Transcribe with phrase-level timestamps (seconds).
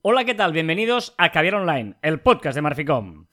[0.00, 0.52] Hola, ¿qué tal?
[0.52, 3.26] Bienvenidos a Caviar Online, el podcast de Marficom.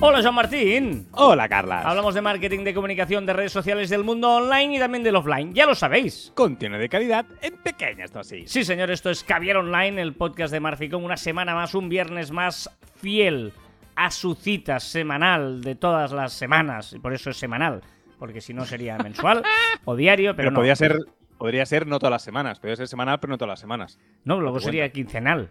[0.00, 1.08] Hola, Joan Martín.
[1.12, 1.86] Hola, Carlas.
[1.86, 5.54] Hablamos de marketing, de comunicación, de redes sociales del mundo online y también del offline.
[5.54, 6.32] Ya lo sabéis.
[6.34, 8.50] Contenido de calidad en pequeñas dosis.
[8.50, 11.02] Sí, señor, esto es Caviar Online, el podcast de Marficom.
[11.02, 13.54] Una semana más, un viernes más fiel
[13.96, 16.92] a su cita semanal de todas las semanas.
[16.92, 17.80] Y por eso es semanal,
[18.22, 19.42] porque si no sería mensual
[19.84, 20.58] o diario, pero, Pero no.
[20.58, 20.96] podría ser,
[21.38, 22.60] podría ser no todas las semanas.
[22.60, 23.98] Podría ser semanal, pero no todas las semanas.
[24.22, 24.66] No, luego Cuenta.
[24.66, 25.50] sería quincenal.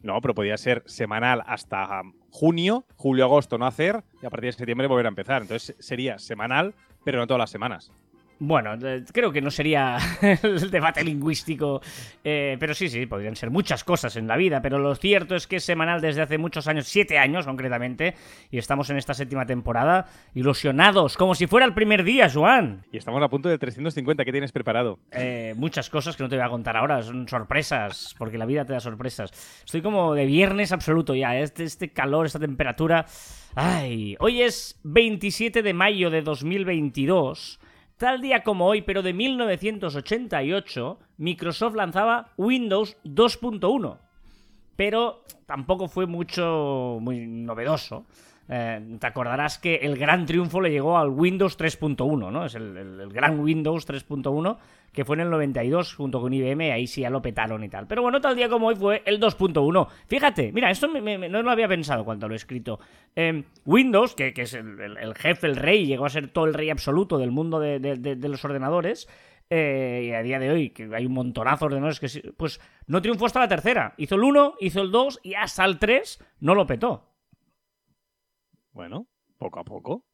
[0.00, 4.52] No, pero podría ser semanal hasta junio, julio, agosto no hacer y a partir de
[4.52, 5.42] septiembre volver a empezar.
[5.42, 7.90] Entonces sería semanal, pero no todas las semanas.
[8.42, 9.98] Bueno, eh, creo que no sería
[10.42, 11.82] el debate lingüístico,
[12.24, 15.46] eh, pero sí, sí, podrían ser muchas cosas en la vida, pero lo cierto es
[15.46, 18.14] que es semanal desde hace muchos años, siete años concretamente,
[18.50, 22.86] y estamos en esta séptima temporada, ilusionados, como si fuera el primer día, Joan.
[22.90, 24.24] Y estamos a punto de 350.
[24.24, 24.98] ¿Qué tienes preparado?
[25.12, 28.64] Eh, muchas cosas que no te voy a contar ahora, son sorpresas, porque la vida
[28.64, 29.30] te da sorpresas.
[29.66, 33.04] Estoy como de viernes absoluto ya, este, este calor, esta temperatura.
[33.54, 37.59] Ay, hoy es 27 de mayo de 2022.
[38.00, 43.98] Tal día como hoy, pero de 1988, Microsoft lanzaba Windows 2.1.
[44.74, 48.06] Pero tampoco fue mucho, muy novedoso.
[48.52, 52.44] Eh, te acordarás que el gran triunfo le llegó al Windows 3.1, ¿no?
[52.44, 54.58] Es el, gran Windows 3.1
[54.92, 57.86] que fue en el 92 junto con IBM, ahí sí ya lo petaron y tal.
[57.86, 59.86] Pero bueno, tal día como hoy fue el 2.1.
[60.08, 62.80] Fíjate, mira, esto no lo había pensado cuando lo he escrito.
[63.14, 67.18] Eh, Windows, que, es el, jefe, el rey, llegó a ser todo el rey absoluto
[67.18, 69.06] del mundo de los ordenadores.
[69.48, 72.60] eh, y a día de hoy, que hay un montonazo de ordenadores que sí, pues
[72.88, 73.94] no triunfó hasta la tercera.
[73.96, 77.09] Hizo el 1, hizo el 2 y hasta el 3 no lo petó.
[78.80, 80.06] Bueno, poco a poco.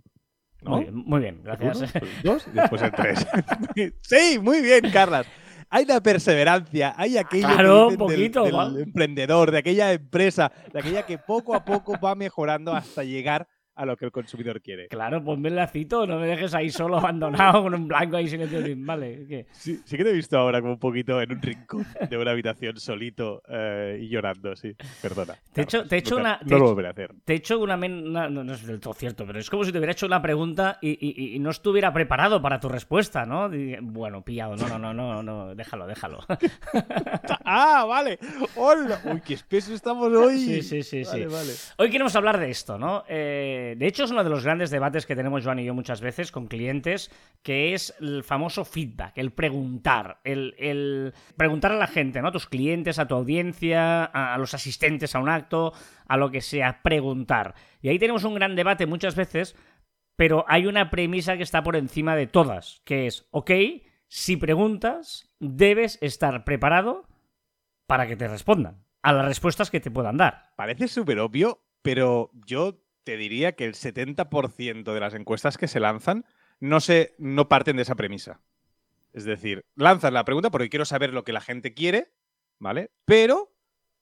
[0.62, 0.70] ¿no?
[0.72, 1.76] Muy bien, muy bien, gracias.
[1.78, 3.24] Uno, pues dos, y después el tres.
[4.02, 5.24] sí, muy bien, Carlas.
[5.70, 7.98] Hay la perseverancia, hay aquello Claro, que del-
[8.32, 13.04] poquito, del, emprendedor, de aquella empresa, de aquella que poco a poco va mejorando hasta
[13.04, 14.88] llegar a lo que el consumidor quiere.
[14.88, 18.60] Claro, ponme el lacito, no me dejes ahí solo abandonado con un blanco ahí silencio.
[18.78, 19.46] Vale, ¿qué?
[19.52, 22.30] Sí, sí que te he visto ahora como un poquito en un rincón de una
[22.32, 24.74] habitación solito eh, y llorando, sí.
[25.02, 25.34] Perdona.
[25.52, 27.10] Te he hecho- te he hecho una- No lo volveré a hacer.
[27.24, 29.72] Te he hecho una, una- no, no es del todo cierto, pero es como si
[29.72, 33.54] te hubiera hecho una pregunta y, y- y no estuviera preparado para tu respuesta, ¿no?
[33.54, 36.20] Y- bueno, pillado, no, no, no, no, no, déjalo, déjalo.
[37.44, 38.18] ¡Ah, vale!
[38.56, 39.00] ¡Hola!
[39.04, 40.38] ¡Uy, qué espeso estamos hoy!
[40.38, 41.32] Sí, sí, sí, Vale, sí.
[41.34, 41.52] vale.
[41.78, 43.04] Hoy queremos hablar de esto, ¿no?
[43.08, 46.00] Eh, de hecho, es uno de los grandes debates que tenemos Joan y yo muchas
[46.00, 47.10] veces con clientes,
[47.42, 52.28] que es el famoso feedback, el preguntar, el, el preguntar a la gente, ¿no?
[52.28, 55.72] A tus clientes, a tu audiencia, a, a los asistentes a un acto,
[56.06, 57.54] a lo que sea, preguntar.
[57.80, 59.56] Y ahí tenemos un gran debate muchas veces,
[60.14, 63.50] pero hay una premisa que está por encima de todas, que es, ok,
[64.08, 67.08] si preguntas, debes estar preparado
[67.86, 70.52] para que te respondan a las respuestas que te puedan dar.
[70.56, 75.78] Parece súper obvio, pero yo te diría que el 70% de las encuestas que se
[75.78, 76.26] lanzan
[76.58, 78.40] no, se, no parten de esa premisa.
[79.12, 82.10] Es decir, lanzan la pregunta porque quiero saber lo que la gente quiere,
[82.58, 82.90] ¿vale?
[83.04, 83.54] Pero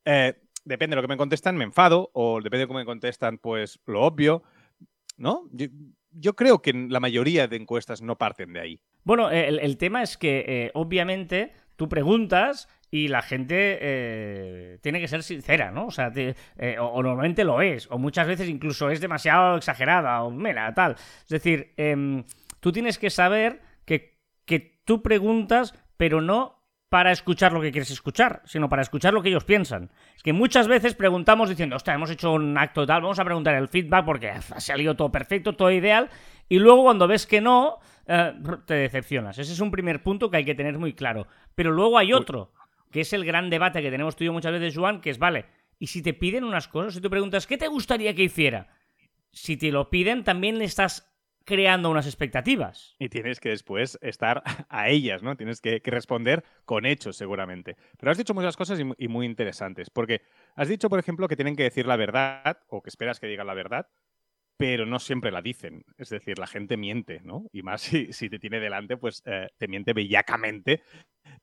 [0.07, 3.37] eh, depende de lo que me contestan, me enfado, o depende de cómo me contestan,
[3.37, 4.43] pues lo obvio,
[5.19, 5.51] ¿no?
[6.11, 8.81] Yo, creo que la mayoría de encuestas no parten de ahí.
[9.03, 15.00] Bueno, el, el tema es que eh, obviamente tú preguntas y la gente eh, tiene
[15.00, 15.87] que ser sincera, ¿no?
[15.87, 19.56] O sea, te- eh, o, o normalmente lo es, o muchas veces incluso es demasiado
[19.56, 20.93] exagerada, o mira, tal.
[20.93, 22.22] Es decir, em,
[22.60, 27.91] tú tienes que saber que, que tú preguntas, pero no para escuchar lo que quieres
[27.91, 29.91] escuchar, sino para escuchar lo que ellos piensan.
[30.15, 33.56] Es que muchas veces preguntamos diciendo, ostras, hemos hecho un acto tal, vamos a preguntar
[33.56, 36.09] el feedback porque ha salido todo perfecto, todo ideal,
[36.49, 38.34] y luego cuando ves que no, eh,
[38.66, 39.37] te decepcionas.
[39.38, 41.26] Ese es un primer punto que hay que tener muy claro.
[41.56, 42.53] Pero luego hay otro,
[42.94, 45.47] que es el gran debate que tenemos tú muchas veces, Juan, que es, vale,
[45.81, 48.69] y si te piden unas cosas, si tú preguntas, ¿qué te gustaría que hiciera?
[49.32, 51.12] Si te lo piden, también estás
[51.44, 52.94] creando unas expectativas.
[53.00, 55.37] Y tienes que después estar a ellas, ¿no?
[55.37, 57.75] Tienes que, responder con hechos, seguramente.
[57.99, 59.90] Pero has dicho muchas cosas y, mu- y muy interesantes.
[59.90, 60.23] Porque
[60.55, 63.49] has dicho, por ejemplo, que tienen que decir la verdad, o que esperas que digan
[63.49, 63.88] la verdad,
[64.56, 65.85] pero no siempre la dicen.
[65.99, 67.47] Es decir, la gente miente, ¿no?
[67.52, 70.82] Y más si, si te tiene delante, pues eh, te miente bellacamente.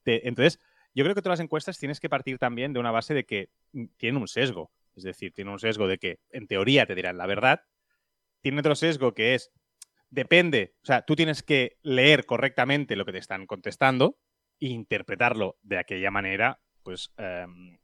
[0.04, 0.60] Te- entonces,
[0.94, 3.50] yo creo que todas las encuestas tienes que partir también de una base de que
[3.74, 4.72] mm, tienen un sesgo.
[4.96, 7.62] Es decir, tienen un sesgo de que en teoría te dirán la verdad.
[8.42, 9.52] Tiene otro sesgo que es
[10.10, 14.18] depende, o sea, tú tienes que leer correctamente lo que te están contestando
[14.60, 17.80] e interpretarlo de aquella manera, pues, em,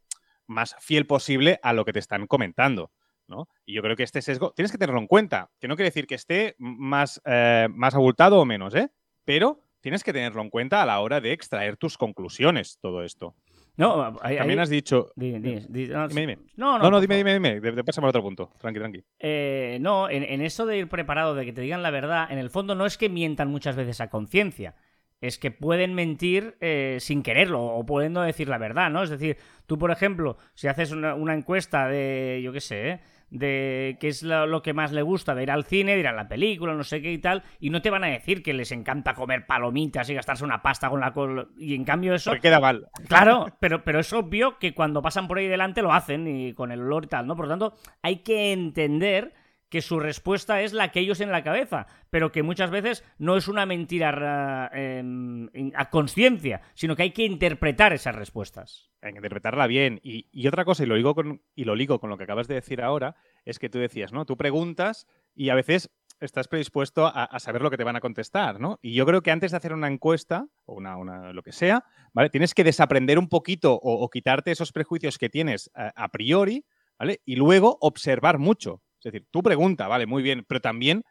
[0.45, 2.91] más fiel posible a lo que te están comentando.
[3.27, 3.49] ¿no?
[3.65, 6.07] Y yo creo que este sesgo tienes que tenerlo en cuenta, que no quiere decir
[6.07, 8.89] que esté más, eh, más abultado o menos, ¿eh?
[9.25, 13.35] pero tienes que tenerlo en cuenta a la hora de extraer tus conclusiones, todo esto.
[13.77, 15.11] No, También has dicho...
[15.15, 17.59] Dime, dime, no, dime, No, no, no, dime, dime, dime.
[17.59, 18.51] De, pasamos a otro punto.
[18.57, 19.03] Tranqui, tranqui.
[19.19, 22.39] Eh, no, en, en eso de ir preparado, de que te digan la verdad, en
[22.39, 24.73] el fondo no es que mientan muchas veces a conciencia
[25.21, 29.03] es que pueden mentir eh, sin quererlo o pueden no decir la verdad, ¿no?
[29.03, 32.99] Es decir, tú, por ejemplo, si haces una, encuesta de, yo qué sé, ¿eh?
[33.29, 36.13] de qué es lo, que más le gusta de ir al cine, de ir a
[36.13, 38.71] la película, no sé qué y tal, y no te van a decir que les
[38.71, 42.47] encanta comer palomitas y gastarse una pasta con la col y en cambio eso Porque
[42.47, 42.87] queda mal.
[43.07, 46.71] Claro, pero pero es obvio que cuando pasan por ahí delante lo hacen y con
[46.71, 47.35] el olor y tal, ¿no?
[47.35, 49.33] Por lo tanto, hay que entender
[49.69, 53.35] que su respuesta es la que ellos en la cabeza, pero que muchas veces no
[53.37, 58.89] es una mentira em, a conciencia, sino que hay que interpretar esas respuestas.
[59.01, 59.99] Hay que interpretarla bien.
[60.03, 62.55] Y, otra cosa, y lo, digo con, y lo ligo con lo que acabas de
[62.55, 63.15] decir ahora,
[63.45, 64.25] es que tú decías, ¿no?
[64.25, 68.59] Tú preguntas y a veces estás predispuesto a, saber lo que te van a contestar,
[68.59, 68.79] ¿no?
[68.81, 72.29] Y yo creo que antes de hacer una encuesta, o una, lo que sea, ¿vale?
[72.29, 76.65] Tienes que desaprender un poquito o, quitarte esos prejuicios que tienes a priori,
[76.97, 77.21] ¿vale?
[77.25, 78.81] Y luego observar mucho.
[79.07, 81.03] Es decir, tú pregunta, vale, muy bien, pero también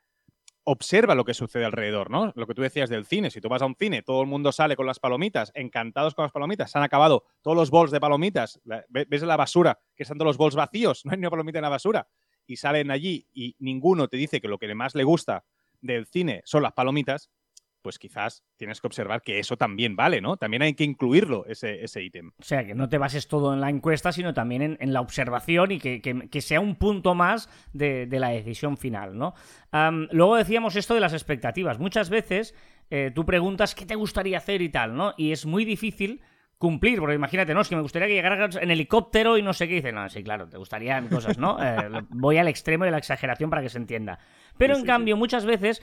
[0.65, 2.33] observa lo que sucede alrededor, ¿no?
[2.35, 3.31] Lo que tú decías del cine.
[3.31, 6.25] Si tú vas a un cine, todo el mundo sale con las palomitas, encantados con
[6.25, 10.19] las palomitas, se han acabado todos los bols de palomitas, ves la basura, que están
[10.19, 12.07] todos los bols vacíos, no hay ni una palomita en la basura,
[12.47, 15.45] y salen allí y ninguno te dice que lo que más le gusta
[15.81, 17.31] del cine son las palomitas,
[17.87, 20.37] pues quizás tienes que observar que eso también vale, ¿no?
[20.37, 22.33] También hay que incluirlo, ese, ítem.
[22.37, 25.71] O sea, que no te bases todo en la encuesta, sino también en, la observación
[25.71, 29.35] y que, sea un punto más de, la decisión final, ¿no?
[30.11, 31.79] luego decíamos esto de las expectativas.
[31.79, 32.56] Muchas veces
[32.91, 35.15] eh, tú preguntas qué te gustaría hacer y tal, ¿no?
[35.17, 36.23] Y es muy difícil
[36.59, 39.69] cumplir, porque imagínate, no, es que me gustaría que llegaras en helicóptero y no sé
[39.69, 39.75] qué.
[39.75, 41.56] Dice, no, sí, claro, te gustarían cosas, ¿no?
[41.67, 44.19] Eh, voy al extremo de la exageración para que se entienda.
[44.59, 45.83] Pero en cambio, muchas veces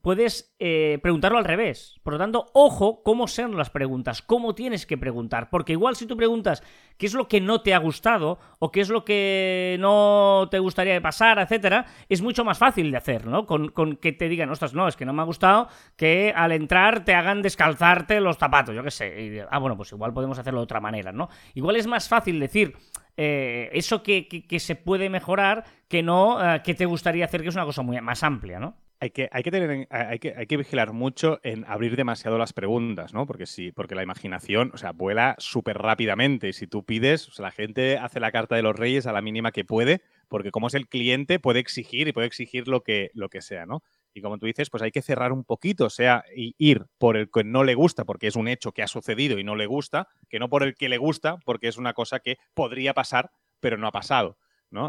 [0.00, 2.00] puedes eh, preguntarlo al revés.
[2.02, 5.48] Por lo tanto, ojo cómo sean las preguntas, cómo tienes que preguntar.
[5.50, 6.62] Porque igual si tú preguntas
[6.98, 10.58] qué es lo que no te ha gustado o qué es lo que no te
[10.58, 13.46] gustaría pasar, etcétera, es mucho más fácil de hacer, ¿no?
[13.46, 17.04] Con, que te digan, ostras, no, es que no me ha gustado que al entrar
[17.04, 19.46] te hagan descalzarte los zapatos, yo qué sé.
[19.50, 21.28] ah, bueno, pues igual podemos hacerlo de otra manera, ¿no?
[21.54, 22.76] Igual es más fácil decir.
[23.16, 27.54] Eh, eso que, se puede mejorar que no eh, que te gustaría hacer, que es
[27.54, 28.76] una cosa muy más amplia, ¿no?
[29.04, 32.54] Hay que, hay que tener, hay que, hay que vigilar mucho en abrir demasiado las
[32.54, 33.26] preguntas, ¿no?
[33.26, 36.48] Porque sí, porque la imaginación, o sea, vuela súper rápidamente.
[36.48, 39.52] Y si tú pides, la gente hace la carta de los reyes a la mínima
[39.52, 43.28] que puede, porque como es el cliente, puede exigir y puede exigir lo que, lo
[43.28, 43.82] que sea, ¿no?
[44.14, 47.28] Y como tú dices, pues hay que cerrar un poquito, o sea, ir por el
[47.30, 50.08] que no le gusta, porque es un hecho que ha sucedido y no le gusta,
[50.30, 53.76] que no por el que le gusta, porque es una cosa que podría pasar, pero
[53.76, 54.38] no ha pasado.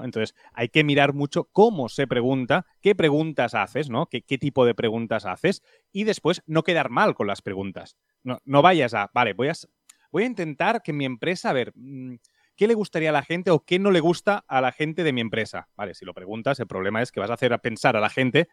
[0.04, 4.08] Entonces, hay que mirar mucho cómo se pregunta, qué preguntas haces, ¿no?
[4.08, 7.98] Qué, tipo de preguntas haces y después no quedar mal con las preguntas.
[8.24, 12.16] No, no vayas a, vale, voy a, a intentar que mi empresa, a ver, mm,
[12.56, 15.14] ¿qué le gustaría a la gente o qué no le gusta a la gente de
[15.14, 15.70] mi empresa?
[15.76, 18.48] Vale, si lo preguntas, el problema es que vas a hacer pensar a la gente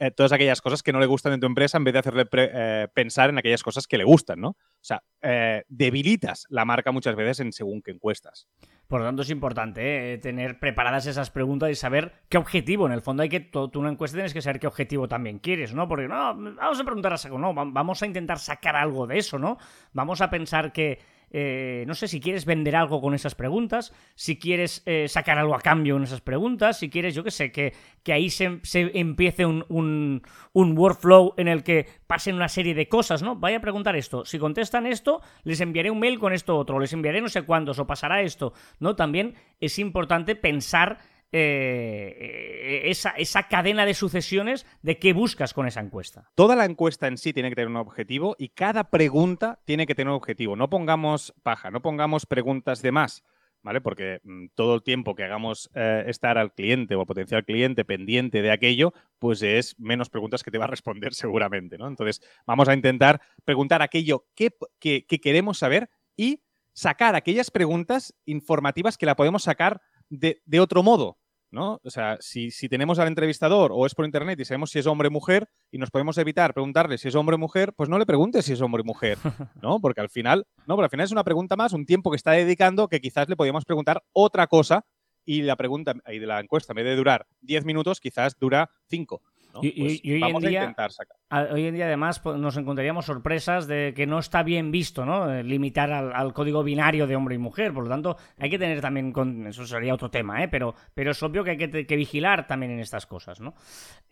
[0.00, 2.26] eh, todas aquellas cosas que no le gustan en tu empresa en vez de hacerle
[2.32, 4.48] eh, pensar en aquellas cosas que le gustan, ¿no?
[4.48, 8.48] O sea, eh, debilitas la marca muchas veces en según qué encuestas.
[8.88, 12.86] Por lo tanto, es importante tener preparadas esas preguntas y saber qué objetivo.
[12.86, 15.74] En el fondo, hay que tú una encuesta tienes que saber qué objetivo también quieres,
[15.74, 15.88] ¿no?
[15.88, 19.38] Porque no, vamos a preguntar a saco, no, vamos a intentar sacar algo de eso,
[19.38, 19.58] ¿no?
[19.92, 20.98] Vamos a pensar que
[21.36, 25.56] eh, no sé si quieres vender algo con esas preguntas, si quieres eh, sacar algo
[25.56, 27.72] a cambio en esas preguntas, si quieres, yo qué sé, que,
[28.04, 33.24] que ahí se, empiece un, un, workflow en el que pasen una serie de cosas,
[33.24, 33.34] ¿no?
[33.34, 34.24] Vaya a preguntar esto.
[34.24, 37.80] Si contestan esto, les enviaré un mail con esto otro, les enviaré no sé cuántos,
[37.80, 38.94] o pasará esto, ¿no?
[38.94, 40.98] También es importante pensar
[41.36, 46.30] eh, esa, esa, cadena de sucesiones de qué buscas con esa encuesta.
[46.36, 49.96] Toda la encuesta en sí tiene que tener un objetivo y cada pregunta tiene que
[49.96, 50.54] tener un objetivo.
[50.54, 53.24] No pongamos paja, no pongamos preguntas de más.
[53.62, 53.80] ¿Vale?
[53.80, 57.84] Porque mm, todo el tiempo que hagamos eh, estar al cliente o al potencial cliente
[57.84, 61.88] pendiente de aquello, pues es menos preguntas que te va a responder seguramente, ¿no?
[61.88, 68.98] Entonces, vamos a intentar preguntar aquello que, que queremos saber y sacar aquellas preguntas informativas
[68.98, 71.18] que la podemos sacar de, de otro modo,
[71.54, 71.80] ¿no?
[71.82, 75.08] O sea, si, tenemos al entrevistador o es por internet y sabemos si es hombre
[75.08, 78.04] o mujer y nos podemos evitar preguntarle si es hombre o mujer, pues no le
[78.04, 79.16] preguntes si es hombre o mujer,
[79.62, 79.80] ¿no?
[79.80, 82.32] Porque al final, no, pero al final es una pregunta más, un tiempo que está
[82.32, 84.84] dedicando que quizás le podríamos preguntar otra cosa
[85.24, 88.70] y la pregunta y de la encuesta en vez de durar 10 minutos, quizás dura
[88.88, 89.22] 5.
[89.62, 91.16] Y, y- Pues y hoy, vamos en a día, intentar sacar.
[91.52, 95.32] hoy en día, además, pues, nos encontraríamos sorpresas de que no está bien visto, ¿no?
[95.32, 97.72] Eh, Limitar al, al código binario de hombre y mujer.
[97.72, 99.12] Por lo tanto, hay que tener también.
[99.12, 99.46] Con...
[99.46, 100.48] Eso sería otro tema, ¿eh?
[100.48, 103.54] Pero, pero es obvio que hay que, vigilar también en estas cosas, ¿no?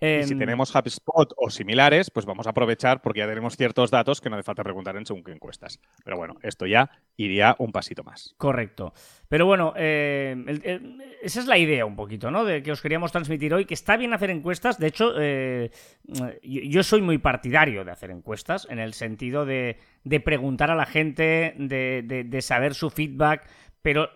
[0.01, 3.91] Y si Em, tenemos HubSpot o similares, pues vamos a aprovechar porque ya tenemos ciertos
[3.91, 5.79] datos que no hace falta preguntar en según qué encuestas.
[6.05, 8.35] Pero bueno, esto ya iría un pasito más.
[8.37, 8.93] Correcto.
[9.29, 10.37] Pero bueno, eh,
[11.23, 12.45] esa es la idea un poquito, ¿no?
[12.45, 14.79] De que os queríamos transmitir hoy, que está bien hacer encuestas.
[14.79, 15.71] De hecho, eh,
[16.43, 19.79] yo, soy muy partidario de hacer encuestas, en el sentido de,
[20.25, 23.49] preguntar a la gente, de- de saber su feedback,
[23.83, 24.11] pero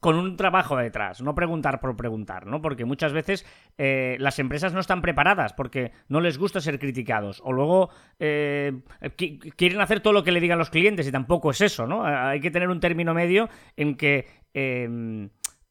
[0.00, 2.60] con un trabajo detrás, no preguntar por preguntar, ¿no?
[2.60, 3.46] Porque muchas veces
[3.78, 8.72] eh, las empresas no están preparadas porque no les gusta ser criticados o luego eh,
[9.16, 12.04] qui- quieren hacer todo lo que le digan los clientes y tampoco es eso, ¿no?
[12.04, 15.28] Hay que tener un término medio en que eh,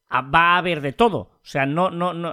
[0.08, 1.18] a- va a haber de todo.
[1.18, 2.32] O sea, no, no, no.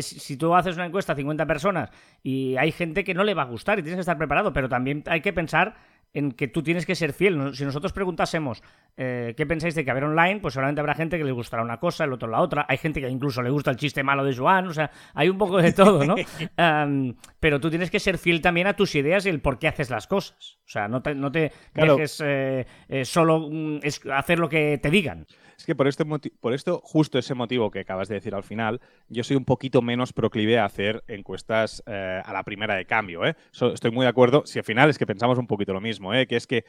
[0.00, 1.90] Si tú haces una encuesta a 50 personas
[2.22, 4.68] y hay gente que no le va a gustar y tienes que estar preparado, pero
[4.68, 5.74] también hay que pensar
[6.14, 7.54] en que tú tienes que ser fiel.
[7.54, 8.62] Si nosotros preguntásemos
[8.96, 11.78] eh, qué pensáis de que haber online, pues seguramente habrá gente que les gustará una
[11.78, 12.64] cosa, el otro la otra.
[12.68, 15.36] Hay gente que incluso le gusta el chiste malo de Joan, o sea, hay un
[15.36, 16.14] poco de todo, ¿no?
[16.56, 19.68] Am, pero tú tienes que ser fiel también a tus ideas y el por qué
[19.68, 20.58] haces las cosas.
[20.64, 21.96] O sea, no te, no te Claro.
[21.96, 25.26] dejes eh, eh, solo mm, es- hacer lo que te digan.
[25.58, 28.80] Es que por, este por esto, justo ese motivo que acabas de decir al final,
[29.08, 33.24] yo soy un poquito menos proclive a hacer encuestas eh, a la primera de cambio.
[33.24, 33.36] ¿eh?
[33.52, 36.12] So- estoy muy de acuerdo, si al final es que pensamos un poquito lo mismo,
[36.12, 36.26] ¿eh?
[36.26, 36.64] que es que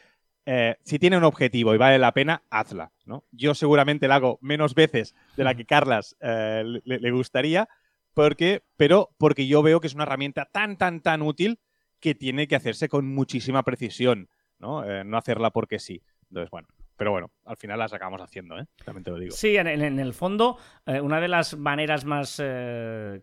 [0.45, 2.93] eh, si tiene un objetivo y vale la pena, hazla.
[3.05, 3.25] ¿no?
[3.31, 7.67] Yo seguramente la hago menos veces de la que Carlas eh, le, le gustaría,
[8.13, 11.59] porque, pero porque yo veo que es una herramienta tan, tan, tan útil
[11.99, 14.29] que tiene que hacerse con muchísima precisión,
[14.59, 14.83] ¿no?
[14.89, 16.01] Eh, no hacerla porque sí.
[16.29, 16.67] Entonces, bueno,
[16.97, 18.65] pero bueno, al final las acabamos haciendo, ¿eh?
[18.83, 19.33] También te lo digo.
[19.35, 22.41] Sí, en, en- el fondo, eh, una de las maneras más.
[22.43, 23.21] eh,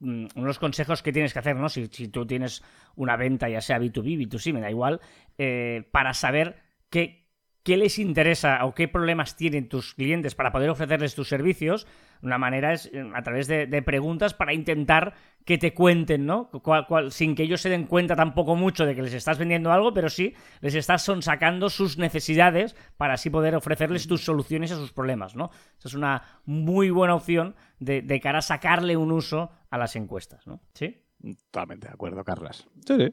[0.00, 1.68] mm, unos consejos que tienes que hacer, ¿no?
[1.68, 2.62] Si, si tú tienes
[2.96, 5.00] una venta, ya sea B2B, B2C, me da igual,
[5.36, 6.56] eh, para saber
[6.90, 7.27] qué,
[7.68, 11.86] qué les interesa o qué problemas tienen tus clientes para poder ofrecerles tus servicios,
[12.22, 15.12] una manera es eh, a través de, de preguntas para intentar
[15.44, 16.50] que te cuenten, ¿no?
[17.10, 20.08] Sin que ellos se den cuenta tampoco mucho de que les estás vendiendo algo, pero
[20.08, 25.36] sí les estás sonsacando sus necesidades para así poder ofrecerles tus soluciones a sus problemas,
[25.36, 25.50] ¿no?
[25.78, 29.94] Esa es una muy buena opción de, de cara a sacarle un uso a las
[29.94, 30.62] encuestas, ¿no?
[30.72, 31.04] ¿Sí?
[31.50, 32.66] Totalmente de acuerdo, Carlas.
[32.86, 33.12] Sí, sí.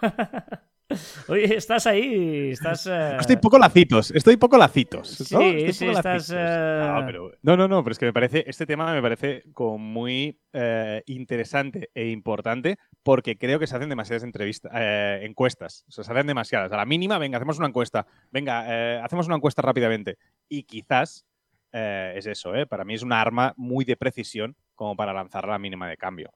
[1.28, 2.86] Oye, estás ahí, estás...
[2.86, 5.18] eh, Estoy poco lacitos, estoy poco lacitos.
[5.32, 5.38] ¿no?
[5.40, 6.36] Sí, Estoy sí, poco estás, lacitos.
[6.38, 9.44] eh, No, pero- no, no, no, pero es que me parece, este tema me parece
[9.54, 15.84] como muy eh, interesante e importante porque creo que se hacen demasiadas entrevistas, eh, encuestas.
[15.88, 16.70] O sea, se hacen demasiadas.
[16.72, 18.06] A la mínima, venga, hacemos una encuesta.
[18.30, 20.18] Venga, eh, hacemos una encuesta rápidamente.
[20.48, 21.24] Y quizás
[21.72, 22.66] eh, es eso, ¿eh?
[22.66, 26.30] Para mí es una arma muy de precisión como para lanzar la mínima de cambio.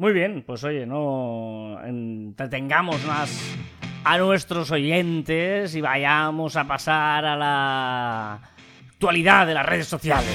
[0.00, 3.38] Muy bien, pues oye, no entretengamos más
[4.02, 8.40] a nuestros oyentes y vayamos a pasar a la
[8.88, 10.32] actualidad de las redes sociales.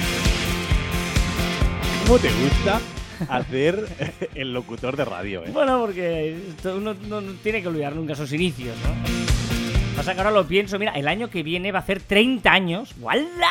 [2.05, 2.79] ¿Cómo te gusta
[3.27, 3.87] hacer
[4.35, 5.49] el locutor de radio, eh?
[5.51, 9.97] Bueno, porque uno no, no tiene que olvidar nunca sus inicios, ¿no?
[9.97, 12.93] Pasa que ahora lo pienso, mira, el año que viene va a hacer 30 años.
[12.99, 13.49] ¡Wala!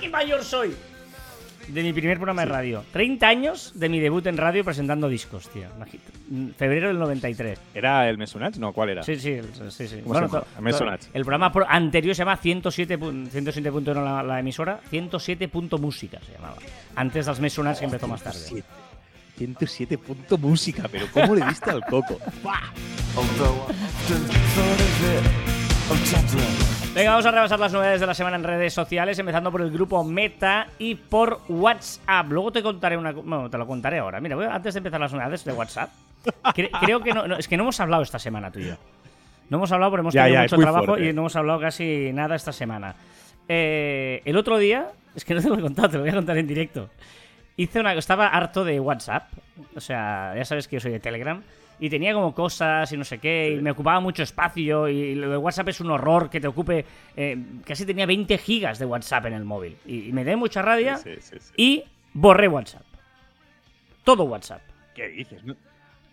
[0.00, 0.76] ¡Qué mayor soy!
[1.68, 2.84] De mi primer programa de radio.
[2.92, 5.64] 30 años de mi debut en radio presentando discos, tío.
[5.76, 6.12] Imagínate.
[6.56, 7.58] Febrero del 93.
[7.74, 8.56] ¿Era el Mesunach?
[8.56, 9.02] No, ¿cuál era?
[9.02, 9.88] Sí, sí, el- sí,
[10.78, 10.98] suena.
[11.12, 15.48] el programa pro- anterior se llama 107, pu- 107.1 la, la emisora, 107.
[15.78, 16.56] música se llamaba.
[16.94, 18.38] Antes dels més sonats que empezó más tarde.
[18.38, 18.66] 107.
[19.36, 22.18] 107 punto música, pero ¿cómo le diste al coco?
[26.94, 29.70] Venga, vamos a repasar las novedades de la semana en redes sociales, empezando por el
[29.70, 32.26] grupo Meta y por WhatsApp.
[32.30, 33.12] Luego te contaré una...
[33.12, 34.20] Bueno, te lo contaré ahora.
[34.20, 35.90] Mira, voy a- antes de empezar las novedades de WhatsApp,
[36.44, 38.74] cre- creo que no, no, Es que no hemos hablado esta semana tú y yo.
[39.50, 41.08] No hemos hablado porque hemos tenido ya, mucho trabajo fuerte.
[41.08, 42.94] y no hemos hablado casi nada esta semana.
[43.48, 44.88] Eh, el otro día...
[45.14, 46.88] Es que no te lo he contado, te lo voy a contar en directo.
[47.56, 47.92] Hice una...
[47.94, 49.28] Estaba harto de WhatsApp.
[49.76, 51.42] O sea, ya sabes que yo soy de Telegram.
[51.78, 55.28] Y tenía como cosas y no sé qué, y me ocupaba mucho espacio, y lo
[55.30, 56.84] de WhatsApp es un horror que te ocupe...
[57.16, 59.76] eh, casi tenía 20 gigas de WhatsApp en el móvil.
[59.84, 61.52] Y, y me dio mucha rabia Sí, sí, sí.
[61.56, 62.82] y borré WhatsApp.
[64.04, 64.62] Todo WhatsApp.
[64.94, 65.44] ¿Qué dices?
[65.44, 65.56] No-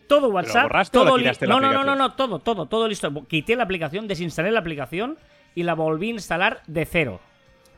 [0.08, 0.70] Todo WhatsApp.
[0.92, 3.12] todo li- no, no, no, no, no, todo, todo, todo listo.
[3.28, 5.18] Quité la aplicación, desinstalé la aplicación
[5.56, 7.20] y la volví a instalar de cero.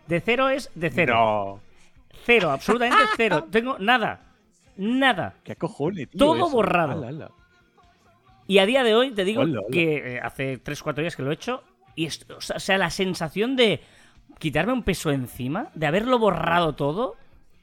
[0.07, 1.13] De cero es de cero.
[1.15, 1.59] No.
[2.25, 3.45] Cero, absolutamente cero.
[3.51, 4.21] Tengo nada.
[4.77, 5.35] Nada.
[5.43, 6.17] ¿Qué cojones, tío?
[6.19, 6.49] Todo eso?
[6.49, 6.93] borrado.
[6.93, 7.31] Ala, ala.
[8.47, 9.67] Y a día de hoy te digo Hola, hola.
[9.71, 11.63] que eh, hace 3-4 días que lo he hecho.
[11.95, 13.81] Y esto, o sea, la sensación de
[14.39, 17.15] quitarme un peso encima, de haberlo borrado todo.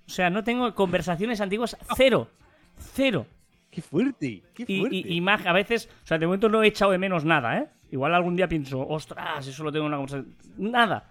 [0.07, 1.77] O sea, no tengo conversaciones antiguas.
[1.97, 2.29] Cero.
[2.79, 3.27] Cero.
[3.71, 4.97] Qué fuerte, qué fuerte.
[4.97, 7.59] y, y mag- a veces, o sea, de momento no he echado de menos nada,
[7.59, 7.69] ¿eh?
[7.91, 10.35] Igual algún día pienso, ostras, eso lo tengo en una conversación.
[10.59, 11.11] Nada.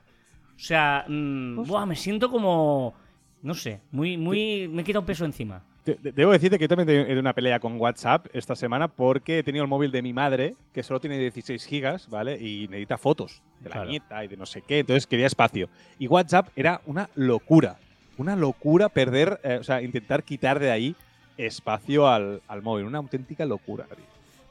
[0.56, 2.94] O sea, mm, buah, me siento como.
[3.42, 4.68] No sé, muy, muy.
[4.68, 5.64] Me he quitado un peso encima.
[5.84, 9.44] Debo decirte que yo también he tenido una pelea con WhatsApp esta semana porque he
[9.44, 12.38] tenido el móvil de mi madre que solo tiene 16 gigas, ¿vale?
[12.40, 13.90] Y necesita fotos de la Claro.
[13.90, 15.70] nieta y de no sé qué, entonces quería espacio.
[15.98, 17.78] Y WhatsApp era una locura,
[18.18, 20.96] una locura perder, eh, o sea, intentar quitar de ahí
[21.38, 23.88] espacio al, al móvil, una auténtica locura.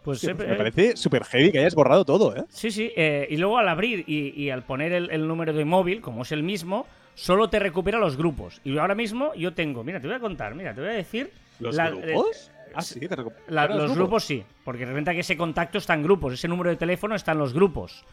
[0.03, 2.43] Pues, he- pues me parece súper heavy que hayas borrado todo, ¿eh?
[2.49, 2.91] Sí, sí.
[2.97, 6.23] eh, y luego al abrir y, y al poner el, el número de móvil, como
[6.23, 8.61] es el mismo, solo te recupera los grupos.
[8.65, 11.31] Y ahora mismo yo tengo, mira, te voy a contar, mira, te voy a decir.
[11.59, 12.51] ¿Los la- grupos?
[12.69, 15.95] eh, ah, sí, te recu- la- los grupos sí, porque resulta que ese contacto está
[15.95, 18.05] en grupos, ese número de teléfono está en los grupos.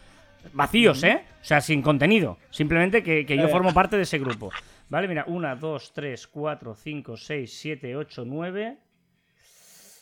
[0.53, 1.23] Vacíos, ¿eh?
[1.41, 2.37] O sea, sin contenido.
[2.51, 3.49] Simplemente que, que yo Eh.
[3.49, 4.51] formo parte de ese grupo.
[4.89, 8.77] Vale, mira, 1, 2, 3, 4, 5, 6, 7, 8, 9,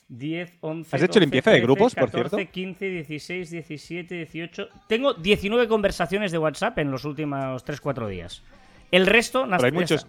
[0.07, 0.95] 10, 11.
[0.95, 2.51] ¿Has hecho limpieza de grupos, por 14, cierto?
[2.51, 4.69] 15, 16, 17, 18.
[4.87, 8.43] Tengo 19 conversaciones de WhatsApp en los últimos 3, 4 días.
[8.91, 10.07] El resto, Pero hay muchos.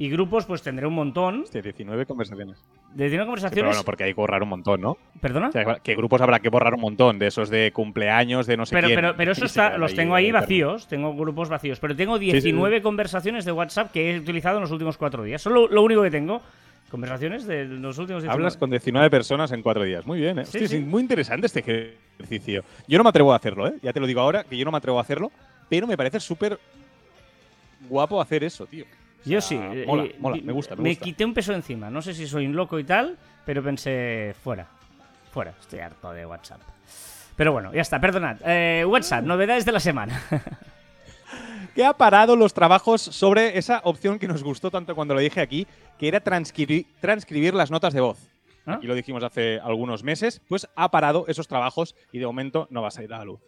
[0.00, 1.42] Y grupos, pues tendré un montón.
[1.42, 2.58] Hostia, 19 conversaciones.
[2.94, 3.68] De 19 Pero conversaciones.
[3.70, 4.96] bueno, porque hay que borrar un montón, ¿no?
[5.20, 5.48] ¿Perdona?
[5.48, 7.18] O sea, ¿qué grupos habrá que borrar un montón?
[7.18, 8.96] De esos de cumpleaños, de no sé Pero, quién.
[8.96, 12.32] pero, pero eso está, los tengo ahí vacíos, tengo grupos vacíos, pero tengo sí, sí.
[12.32, 15.42] 19 conversaciones de WhatsApp que he utilizado en los últimos cuatro días.
[15.42, 16.40] Solo lo único que tengo,
[16.90, 18.32] conversaciones de los últimos 19.
[18.32, 20.06] Hablas con 19 personas en cuatro días.
[20.06, 20.42] Muy bien, ¿eh?
[20.42, 22.62] Hostia, es muy interesante este ejercicio.
[22.86, 23.74] Yo no me atrevo a hacerlo, ¿eh?
[23.82, 25.32] Ya te lo digo ahora, que yo no me atrevo a hacerlo,
[25.68, 26.58] pero me parece súper
[27.88, 28.84] guapo hacer eso, tío.
[28.84, 29.56] O Yo sí.
[29.56, 31.04] eh, Mola, eh, mola, vi- me gusta, me, Me gusta.
[31.04, 31.90] quité un peso encima.
[31.90, 34.66] No sé si soy un loco y tal, pero pensé, fuera.
[35.32, 35.52] Fuera.
[35.60, 36.60] Estoy harto de WhatsApp.
[37.36, 38.36] Pero bueno, ya está, perdonad.
[38.44, 40.20] Eh, WhatsApp, novedades de la semana.
[41.74, 45.40] que ha parado los trabajos sobre esa opción que nos gustó tanto cuando lo dije
[45.40, 45.66] aquí,
[45.98, 48.18] que era transcribir, transcribir las notas de voz.
[48.66, 48.78] ¿Ah?
[48.82, 52.82] Y lo dijimos hace algunos meses, pues ha parado esos trabajos y de momento no
[52.82, 53.40] va a salir a la luz.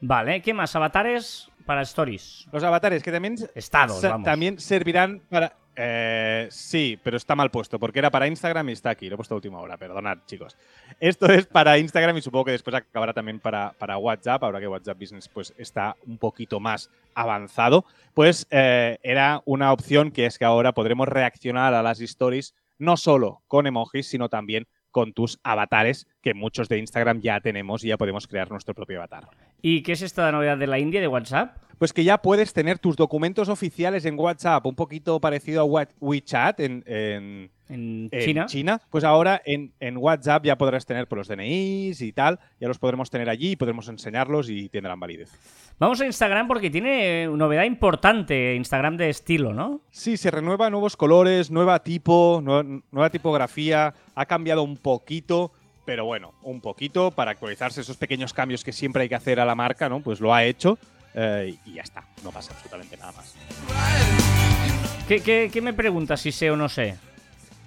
[0.00, 0.76] Vale, ¿qué más?
[0.76, 2.46] Avatares para Stories.
[2.52, 4.24] Los avatares que también, Estados, vamos.
[4.24, 5.54] también servirán para...
[5.74, 9.08] eh, sí, pero está mal puesto, porque era para Instagram y está aquí.
[9.08, 10.56] Lo he puesto a última hora, perdonad, chicos.
[11.00, 14.68] Esto es para Instagram y supongo que después acabará también para, para WhatsApp, ahora que
[14.68, 17.84] WhatsApp Business pues, está un poquito más avanzado.
[18.14, 22.96] Pues eh, era una opción que es que ahora podremos reaccionar a las stories no
[22.96, 27.88] solo con emojis, sino también con tus avatares, que muchos de Instagram ya tenemos y
[27.88, 29.28] ya podemos crear nuestro propio avatar.
[29.62, 31.56] ¿Y qué es esta novedad de la India de WhatsApp?
[31.78, 36.58] Pues que ya puedes tener tus documentos oficiales en WhatsApp, un poquito parecido a WeChat
[36.60, 38.80] en, en- En en China.
[38.90, 43.08] Pues ahora en, WhatsApp ya podrás tener por los DNIs y tal, ya los podremos
[43.10, 45.30] tener allí y podremos enseñarlos y tendrán validez.
[45.78, 49.80] Vamos a Instagram porque tiene novedad importante, Instagram de estilo, ¿no?
[49.90, 55.52] Sí, se renueva nuevos colores, nueva tipo, nue- nueva tipografía, ha cambiado un poquito,
[55.86, 59.46] pero bueno, un poquito para actualizarse esos pequeños cambios que siempre hay que hacer a
[59.46, 60.00] la marca, ¿no?
[60.00, 60.78] Pues lo ha hecho
[61.14, 63.34] eh, y ya está, no pasa absolutamente nada más.
[65.08, 66.96] ¿Qué, qué, qué me preguntas si sé o no sé?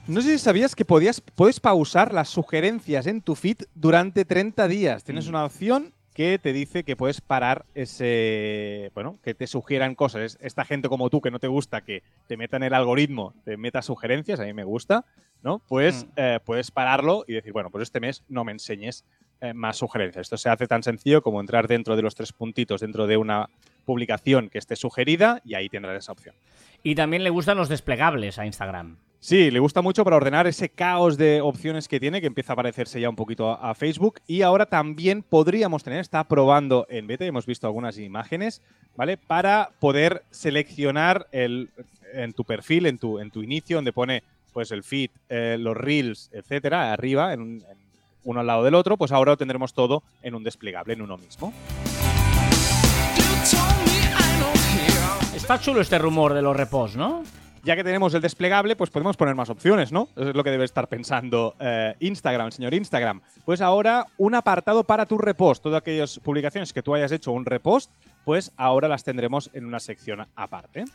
[0.08, 4.68] No sé si sabías que podías, puedes pausar las sugerencias en tu feed durante 30
[4.68, 5.04] días.
[5.04, 8.92] Tienes una opción que te dice que puedes parar ese.
[8.94, 10.22] Bueno, que te sugieran cosas.
[10.22, 13.34] Es- Esta gente como tú que no te gusta que te meta en el algoritmo,
[13.46, 15.06] te meta sugerencias, a mí me gusta,
[15.44, 15.60] ¿no?
[15.68, 16.10] Pues Mm.
[16.18, 19.06] eh, puedes pararlo y decir, bueno, pues este mes no me enseñes
[19.42, 20.24] eh, más sugerencias.
[20.24, 23.50] Esto se hace tan sencillo como entrar dentro de los tres puntitos dentro de una
[23.86, 26.36] publicación que esté sugerida y ahí tendrás esa opción.
[26.84, 28.98] Y también le gustan los desplegables a Instagram.
[29.22, 32.56] Sí, le gusta mucho para ordenar ese caos de opciones que tiene, que empieza a
[32.56, 34.22] parecerse ya un poquito a, a Facebook.
[34.28, 38.62] Y ahora también podríamos tener, está probando en beta, hemos visto algunas imágenes,
[38.96, 39.18] ¿vale?
[39.18, 41.70] Para poder seleccionar el,
[42.14, 45.76] en tu perfil, en tu, en tu inicio, donde pone pues el feed, eh, los
[45.76, 47.78] reels, etcétera, arriba, en, un- en
[48.24, 51.18] uno al lado del otro, pues ahora lo tendremos todo en un desplegable, en uno
[51.18, 51.52] mismo.
[55.36, 57.24] Está chulo este rumor de los repos, ¿no?
[57.64, 60.10] Ya que tenemos el desplegable, pues podemos poner más opciones, ¿no?
[60.16, 63.22] Eso es lo que debe estar pensando eh, Instagram, señor Instagram.
[63.46, 65.64] Pues ahora un apartado para tu repost.
[65.64, 67.92] Todas aquellas publicaciones que tú hayas hecho un repost,
[68.24, 70.86] pues ahora las tendremos en una sección aparte.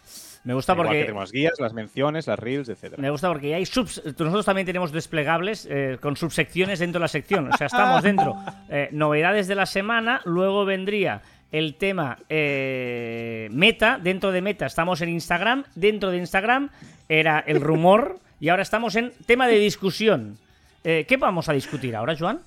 [0.44, 3.00] Me gusta Igual que porque tenemos las guías, las menciones, las reels, etcétera.
[3.00, 4.02] me gusta porque hay subs.
[4.04, 7.52] Nosotros también tenemos desplegables eh, con subsecciones dentro de la sección.
[7.52, 8.36] O sea, estamos dentro.
[8.68, 10.20] eh, novedades de la semana.
[10.24, 11.22] Luego vendría
[11.54, 14.00] el tema eh, meta.
[14.02, 15.64] Dentro de meta estamos en Instagram.
[15.76, 16.70] Dentro de Instagram
[17.08, 18.18] era el rumor.
[18.40, 20.36] Y ahora estamos en tema de discusión.
[20.82, 22.40] Eh, ¿Qué vamos a discutir ahora, Joan?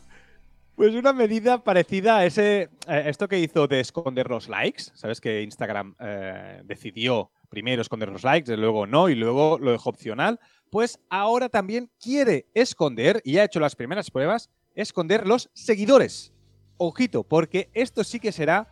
[0.75, 4.83] Pues una medida parecida a ese eh, esto que hizo de esconder los likes.
[4.93, 9.89] Sabes que Instagram eh, decidió primero esconder los likes, luego no, y luego lo dejó
[9.89, 10.39] opcional.
[10.69, 16.31] pues ahora también quiere esconder, y ha hecho las primeras pruebas, esconder los seguidores.
[16.75, 18.67] Ojito, porque esto sí que será,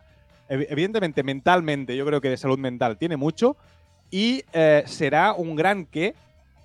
[0.48, 3.56] evidentemente mentalmente, yo creo que de salud mental tiene mucho,
[4.10, 6.14] y eh, será un gran qué,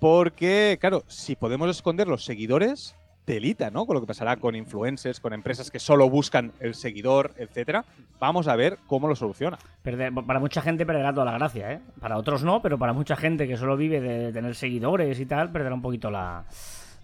[0.00, 3.86] porque, claro, si podemos esconder los seguidores, telita, ¿no?
[3.86, 7.84] Con lo que pasará con influencers, con empresas que solo buscan el seguidor, etcétera.
[8.18, 9.58] Vamos a ver cómo lo soluciona.
[9.84, 11.80] Perder- para mucha gente perderá toda la gracia, ¿eh?
[12.00, 15.52] Para otros no, pero para mucha gente que solo vive de tener seguidores y tal,
[15.52, 16.44] perderá un poquito la,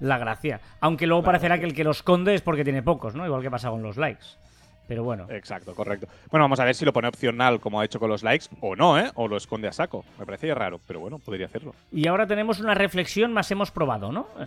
[0.00, 0.60] la gracia.
[0.80, 3.24] Aunque luego Claro, parecerá que el que lo esconde es porque tiene pocos, ¿no?
[3.24, 4.26] Igual que pasa con los likes.
[4.88, 5.26] Pero bueno.
[5.30, 6.08] Exacto, correcto.
[6.30, 8.74] Bueno, vamos a ver si lo pone opcional como ha hecho con los likes o
[8.74, 9.10] no, ¿eh?
[9.14, 10.04] O lo esconde a saco.
[10.18, 11.74] Me parece raro, pero bueno, podría hacerlo.
[11.92, 14.26] Y ahora tenemos una reflexión más hemos probado, ¿no?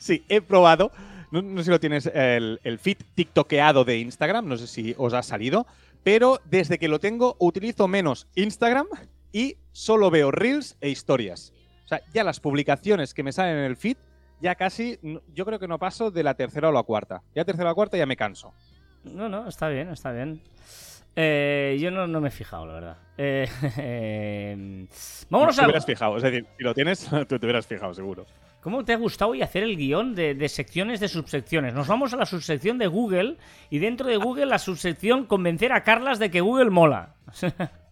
[0.00, 0.92] Sí, he probado.
[1.30, 4.94] No, no sé si lo tienes el, el feed tiktokeado de Instagram, no sé si
[4.96, 5.66] os ha salido,
[6.02, 8.86] pero desde que lo tengo utilizo menos Instagram
[9.32, 11.52] y solo veo reels e historias.
[11.84, 13.96] O sea, ya las publicaciones que me salen en el feed,
[14.40, 14.98] ya casi,
[15.34, 17.22] yo creo que no paso de la tercera o la cuarta.
[17.34, 18.52] Ya tercera o la cuarta ya me canso.
[19.04, 20.40] No, no, está bien, está bien.
[21.16, 22.96] Eh, yo no, no me he fijado, la verdad.
[23.16, 23.48] Eh,
[23.78, 24.86] eh,
[25.28, 25.64] vámonos te a...
[25.64, 28.26] hubieras fijado, es decir, si lo tienes, tú te hubieras fijado, seguro.
[28.60, 31.74] ¿Cómo te ha gustado hoy hacer el guion de, de secciones de subsecciones?
[31.74, 33.36] Nos vamos a la subsección de Google
[33.70, 37.14] y dentro de Google la subsección convencer a Carlas de que Google mola.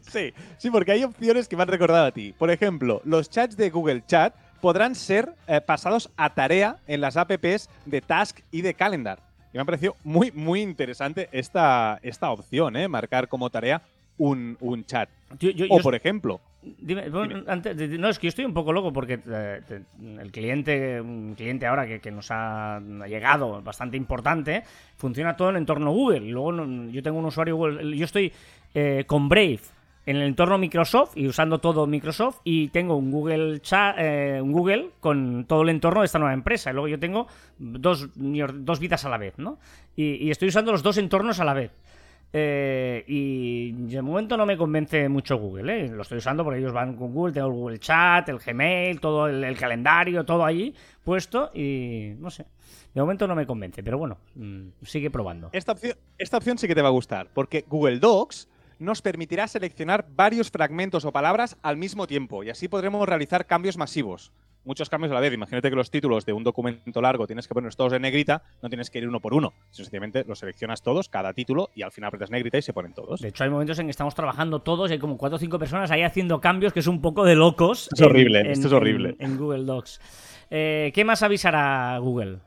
[0.00, 2.32] Sí, sí, porque hay opciones que me han recordado a ti.
[2.32, 7.18] Por ejemplo, los chats de Google Chat podrán ser eh, pasados a tarea en las
[7.18, 9.18] apps de Task y de Calendar.
[9.52, 12.88] Y me ha parecido muy, muy interesante esta, esta opción, ¿eh?
[12.88, 13.82] Marcar como tarea
[14.16, 15.10] un, un chat.
[15.38, 16.40] Yo- yo- O, yo- por ejemplo,
[16.78, 17.04] Dime,
[17.46, 19.82] antes no, es que yo estoy un poco loco porque eh, te-
[20.22, 24.62] el cliente, un cliente ahora que, que nos ha llegado bastante importante,
[24.96, 26.20] funciona todo en el entorno Google.
[26.20, 28.32] Luego no- yo tengo un usuario Google, yo estoy
[28.72, 29.60] eh, con Brave
[30.06, 34.52] en el entorno Microsoft y usando todo Microsoft y tengo un Google chat, eh, un
[34.52, 36.70] Google con todo el entorno de esta nueva empresa.
[36.70, 37.26] Y luego yo tengo
[37.58, 39.58] dos, dos vidas a la vez, ¿no?
[39.96, 41.72] Y, estoy usando los dos entornos a la vez.
[42.36, 45.88] Eh, y de momento no me convence mucho Google, ¿eh?
[45.88, 49.28] Lo estoy usando porque ellos van con Google, tengo el Google Chat, el Gmail, todo
[49.28, 52.44] el, calendario, todo allí puesto y no sé.
[52.92, 55.50] De momento no me convence, pero bueno, mm, sigue probando.
[55.52, 59.46] esta opción, esta opción sí que te va a gustar, porque Google Docs nos permitirá
[59.48, 64.32] seleccionar varios fragmentos o palabras al mismo tiempo y así podremos realizar cambios masivos.
[64.64, 65.32] Muchos cambios a la vez.
[65.34, 68.70] Imagínate que los títulos de un documento largo tienes que ponerlos todos en negrita, no
[68.70, 69.52] tienes que ir uno por uno.
[69.70, 73.20] Sencillamente los seleccionas todos, cada título, y al final apretas negrita y se ponen todos.
[73.20, 75.58] De hecho, hay momentos en que estamos trabajando todos y hay como cuatro o cinco
[75.58, 77.90] personas ahí haciendo cambios que es un poco de locos.
[77.92, 79.16] Es horrible, esto es horrible.
[79.18, 80.00] En, en Google Docs.
[80.50, 82.38] Eh, ¿Qué más avisará Google?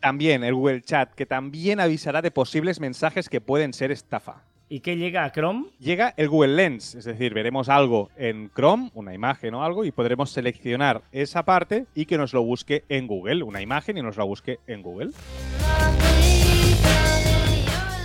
[0.00, 4.42] También el Google Chat, que también avisará de posibles mensajes que pueden ser estafa.
[4.72, 5.66] ¿Y qué llega a Chrome?
[5.80, 9.92] Llega el Google Lens, es decir, veremos algo en Chrome, una imagen o algo, y
[9.92, 14.16] podremos seleccionar esa parte y que nos lo busque en Google, una imagen y nos
[14.16, 15.10] la busque en Google.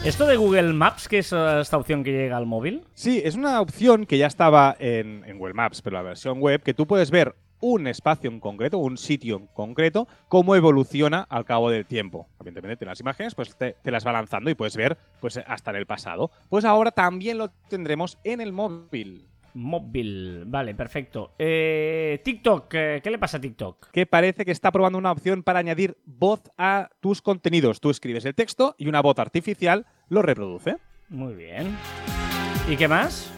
[0.03, 2.83] ¿Esto de Google Maps, que es eh, esta opción que llega al móvil?
[2.93, 6.61] Sí, es una opción que ya estaba en, en Google Maps, pero la versión web,
[6.63, 11.45] que tú puedes ver un espacio en concreto, un sitio en concreto, cómo evoluciona al
[11.45, 12.27] cabo del tiempo.
[12.39, 15.71] Evidentemente, en las imágenes, pues te, te las va lanzando y puedes ver pues, hasta
[15.71, 16.31] en el pasado.
[16.49, 19.27] Pues ahora también lo tendremos en el móvil.
[19.53, 21.31] Móvil, vale, perfecto.
[21.39, 23.89] Eh, TikTok, ¿qué le pasa a TikTok?
[23.91, 27.79] que parece que está probando una opción para añadir voz a tus contenidos.
[27.79, 30.77] Tú escribes el texto y una voz artificial lo reproduce.
[31.09, 31.75] Muy bien.
[32.69, 33.31] ¿Y qué más?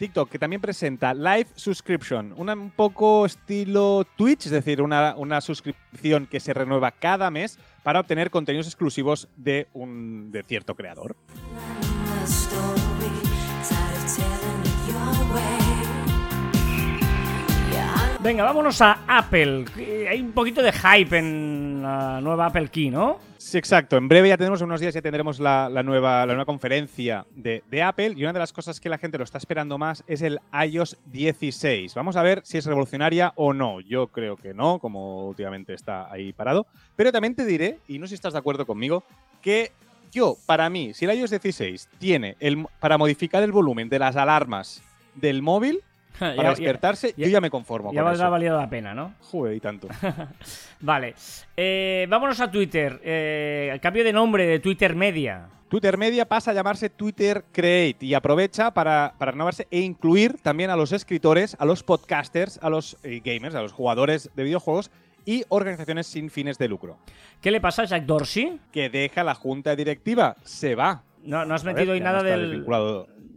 [0.00, 6.26] TikTok, que también presenta Live Subscription, un poco estilo Twitch, es decir, una, una suscripción
[6.26, 11.16] que se renueva cada mes para obtener contenidos exclusivos de un de cierto creador.
[18.22, 19.64] Venga, vámonos a Apple.
[19.78, 23.18] Eh, Hay un poquito de hype en la nueva Apple Key, ¿no?
[23.38, 23.96] Sí, exacto.
[23.96, 27.24] En breve ya tenemos, en unos días ya tendremos la, la nueva, la nueva conferencia
[27.34, 30.04] de, de Apple y una de las cosas que la gente lo está esperando más
[30.06, 31.94] es el iOS 16.
[31.94, 33.80] Vamos a ver si es revolucionaria o no.
[33.80, 36.66] Yo creo que no, como últimamente está ahí parado.
[36.96, 39.02] Pero también te diré, y no sé si estás de acuerdo conmigo,
[39.40, 39.72] que
[40.12, 44.16] yo, para mí, si el iOS 16 tiene el, para modificar el volumen de las
[44.16, 44.82] alarmas
[45.14, 45.80] del móvil
[46.18, 48.30] para Ya- despertarse, ya- yo ya me conformo ya con eso.
[48.30, 49.14] valido la pena, ¿no?
[49.20, 49.88] Joder, y tanto.
[50.80, 51.14] Vale.
[51.56, 53.00] Eh, vámonos a Twitter.
[53.04, 55.48] Eh, el cambio de nombre de Twitter Media.
[55.68, 60.68] Twitter Media pasa a llamarse Twitter Create y aprovecha para, para renovarse e incluir también
[60.70, 64.90] a los escritores, a los podcasters, a los eh, gamers, a los jugadores de videojuegos
[65.24, 66.98] y organizaciones sin fines de lucro.
[67.40, 68.58] ¿Qué le pasa a Jack Dorsey?
[68.72, 71.04] Que deja la junta directiva, se va.
[71.24, 72.64] No, no has ver, metido ahí ya no nada del,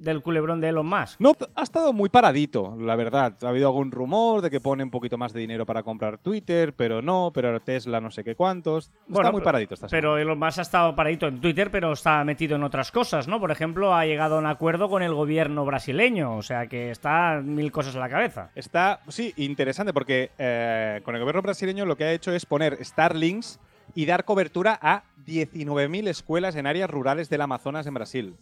[0.03, 1.19] del culebrón de Elon Musk.
[1.19, 3.35] No, ha estado muy paradito, la verdad.
[3.41, 6.73] Ha habido algún rumor de que pone un poquito más de dinero para comprar Twitter,
[6.73, 8.91] pero no, pero Tesla no sé qué cuántos.
[9.07, 10.17] Bueno, está muy paradito esta Pero.
[10.17, 13.39] Elon Musk ha estado paradito en Twitter, pero está metido en otras cosas, ¿no?
[13.39, 17.41] Por ejemplo, ha llegado a un acuerdo con el gobierno brasileño, o sea que está
[17.43, 18.51] mil cosas en la cabeza.
[18.55, 22.83] Está, sí, interesante porque eh, con el gobierno brasileño lo que ha hecho es poner
[22.83, 23.59] Starlinks
[23.95, 28.35] y dar cobertura a 19.000 escuelas en áreas rurales del Amazonas en Brasil.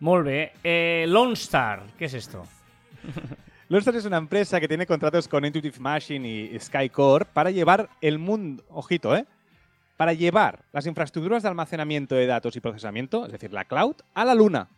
[0.00, 0.52] Molt bé.
[0.62, 2.44] Eh, Lone Star, ¿qué es esto?
[3.70, 8.18] Lonestar es una empresa que tiene contratos con Intuitive Machine y Skycore para llevar el
[8.18, 9.26] mundo, ojito, ¿eh?
[9.98, 14.24] Para llevar las infraestructuras de almacenamiento de datos y procesamiento, es decir, la cloud, a
[14.24, 14.68] la luna.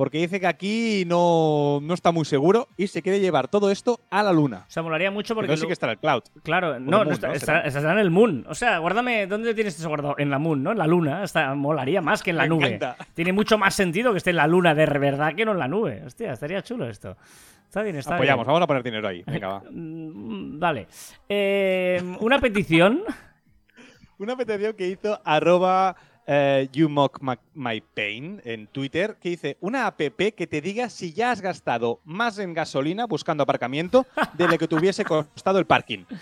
[0.00, 4.00] Porque dice que aquí no, no está muy seguro y se quiere llevar todo esto
[4.08, 4.64] a la luna.
[4.66, 5.54] O sea, molaría mucho porque...
[5.58, 6.22] Sí lu- que está el cloud.
[6.42, 7.34] Claro, no, está, ¿no?
[7.34, 8.46] está- está en el Moon.
[8.48, 10.14] O sea, guárdame, ¿dónde tienes eso guardado?
[10.16, 10.72] En la Moon, ¿no?
[10.72, 11.22] En la Luna.
[11.22, 12.66] Está, molaría más que en la Me nube.
[12.76, 12.96] encanta.
[13.12, 15.68] Tiene mucho más sentido que esté en la Luna de verdad que no en la
[15.68, 16.02] nube.
[16.06, 17.18] Hostia, estaría chulo esto.
[17.66, 18.54] Está bien, está Apoyamos, bien.
[18.54, 19.22] vamos a poner dinero ahí.
[19.26, 19.62] Venga, va.
[19.70, 20.86] Mm, Vale.
[21.28, 23.02] Eh, una petición.
[24.18, 25.94] Una petición que hizo arroba
[26.32, 27.20] eh, you mock
[27.54, 32.00] my pain en Twitter, que dice una app que te diga si ya has gastado
[32.04, 36.04] más en gasolina buscando aparcamiento de lo que te hubiese costado el parking.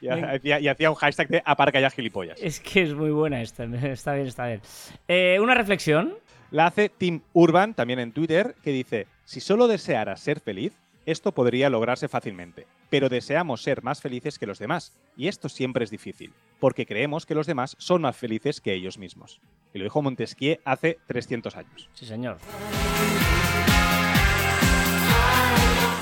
[0.00, 2.38] Y, hacía, y hacía un hashtag de aparca ya gilipollas.
[2.40, 3.64] Es que es muy buena esta.
[3.82, 4.62] Está bien, está bien.
[5.06, 6.14] Eh, una reflexión.
[6.50, 10.72] La hace Tim Urban también en Twitter, que dice, si solo desearas ser feliz,
[11.06, 12.66] esto podría lograrse fácilmente.
[12.90, 14.92] Pero deseamos ser más felices que los demás.
[15.16, 18.98] Y esto siempre es difícil, porque creemos que los demás son más felices que ellos
[18.98, 19.40] mismos.
[19.72, 21.88] Y lo dijo Montesquieu hace 300 años.
[21.94, 22.38] Sí, señor.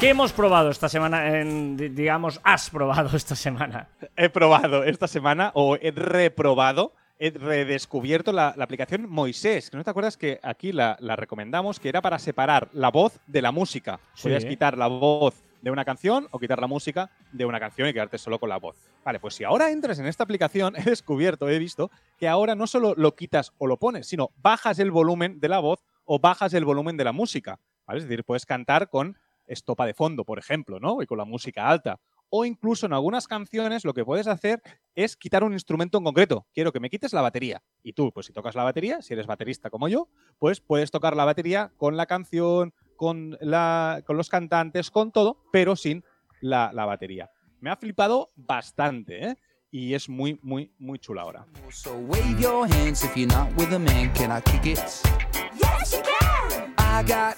[0.00, 1.38] ¿Qué hemos probado esta semana?
[1.38, 3.88] En, digamos, has probado esta semana.
[4.16, 9.70] He probado esta semana, o he reprobado, he redescubierto la, la aplicación Moisés.
[9.70, 13.18] Que no te acuerdas que aquí la, la recomendamos, que era para separar la voz
[13.26, 14.00] de la música.
[14.14, 14.24] Sí.
[14.24, 17.94] Podías quitar la voz de una canción o quitar la música de una canción y
[17.94, 18.76] quedarte solo con la voz.
[19.02, 22.66] Vale, pues si ahora entras en esta aplicación, he descubierto, he visto, que ahora no
[22.66, 26.52] solo lo quitas o lo pones, sino bajas el volumen de la voz o bajas
[26.52, 27.58] el volumen de la música.
[27.86, 28.00] ¿vale?
[28.00, 31.00] Es decir, puedes cantar con estopa de fondo, por ejemplo, ¿no?
[31.02, 31.98] Y con la música alta.
[32.36, 34.60] O incluso en algunas canciones lo que puedes hacer
[34.96, 36.48] es quitar un instrumento en concreto.
[36.52, 37.62] Quiero que me quites la batería.
[37.84, 40.08] Y tú, pues si tocas la batería, si eres baterista como yo,
[40.40, 45.44] pues puedes tocar la batería con la canción, con, la, con los cantantes, con todo,
[45.52, 46.02] pero sin
[46.40, 47.30] la, la batería.
[47.60, 49.36] Me ha flipado bastante, ¿eh?
[49.70, 51.46] Y es muy, muy, muy chula ahora.
[51.70, 54.12] So wave your hands if you're not with a man.
[54.12, 54.80] Can I kick it?
[54.80, 56.74] Yes, you can.
[56.78, 57.36] I got,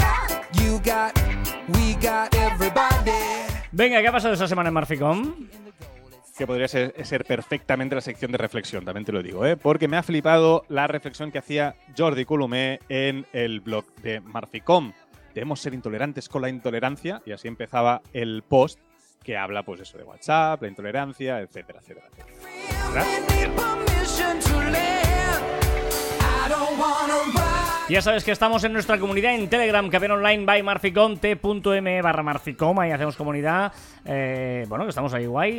[0.55, 1.13] you got,
[1.69, 3.56] we got everybody.
[3.77, 5.35] Venga, ¿qué ha pasado esta semana en Marficom?
[6.39, 9.57] que podría ser, ser perfectamente la sección de reflexión, también te lo digo, ¿eh?
[9.57, 14.93] porque me ha flipado la reflexión que hacía Jordi Colomé en el blog de Marficom.
[15.35, 18.79] Debemos ser intolerantes con la intolerancia, y así empezaba el post
[19.23, 22.07] que habla, pues eso, de WhatsApp, la intolerancia, etcétera, etcétera.
[22.13, 22.47] etcétera.
[27.89, 32.23] Ya sabes que estamos en nuestra comunidad en Telegram, Caber Online by Marficom, t.m barra
[32.25, 33.73] Marficom, ahí hacemos comunidad.
[34.05, 35.53] Eh, bueno, que estamos ahí guay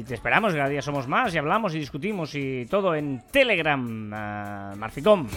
[0.00, 4.10] y te esperamos, cada día somos más y hablamos y discutimos y todo en Telegram,
[4.14, 5.28] ah, Marficom.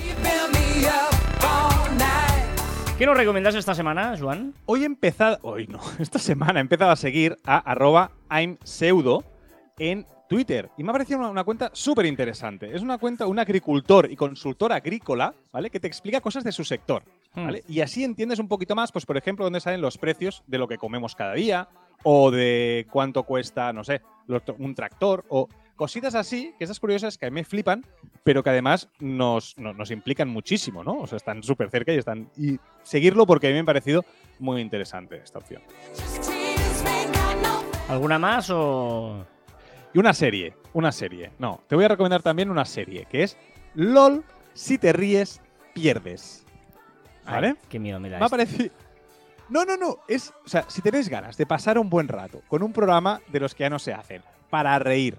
[2.97, 4.53] ¿Qué nos recomiendas esta semana, Juan?
[4.65, 9.23] Hoy he empezado, hoy no, esta semana he empezado a seguir a arroba I'm pseudo
[9.79, 12.75] en Twitter y me ha parecido una, una cuenta súper interesante.
[12.75, 15.69] Es una cuenta, un agricultor y consultor agrícola, ¿vale?
[15.69, 17.03] Que te explica cosas de su sector,
[17.35, 17.63] ¿vale?
[17.69, 20.67] Y así entiendes un poquito más, pues por ejemplo, dónde salen los precios de lo
[20.67, 21.69] que comemos cada día
[22.03, 24.01] o de cuánto cuesta, no sé,
[24.57, 27.85] un tractor o cositas así, que esas curiosas que a mí me flipan,
[28.23, 30.93] pero que además nos, no- nos implican muchísimo, ¿no?
[30.99, 32.29] O sea, están súper cerca y están...
[32.35, 34.03] Y seguirlo porque a mí me ha parecido
[34.39, 35.61] muy interesante esta opción.
[37.89, 39.25] ¿Alguna más o...?
[39.97, 41.31] Y una serie, una serie.
[41.39, 43.35] No, te voy a recomendar también una serie, que es
[43.73, 45.41] LOL, si te ríes,
[45.73, 46.45] pierdes.
[47.25, 47.47] ¿Vale?
[47.47, 48.69] Ay, qué miedo me da Me ha parecido...
[49.49, 49.97] No, no, no.
[50.07, 53.39] Es, o sea, si tenéis ganas de pasar un buen rato con un programa de
[53.39, 55.17] los que ya no se hacen, para reír,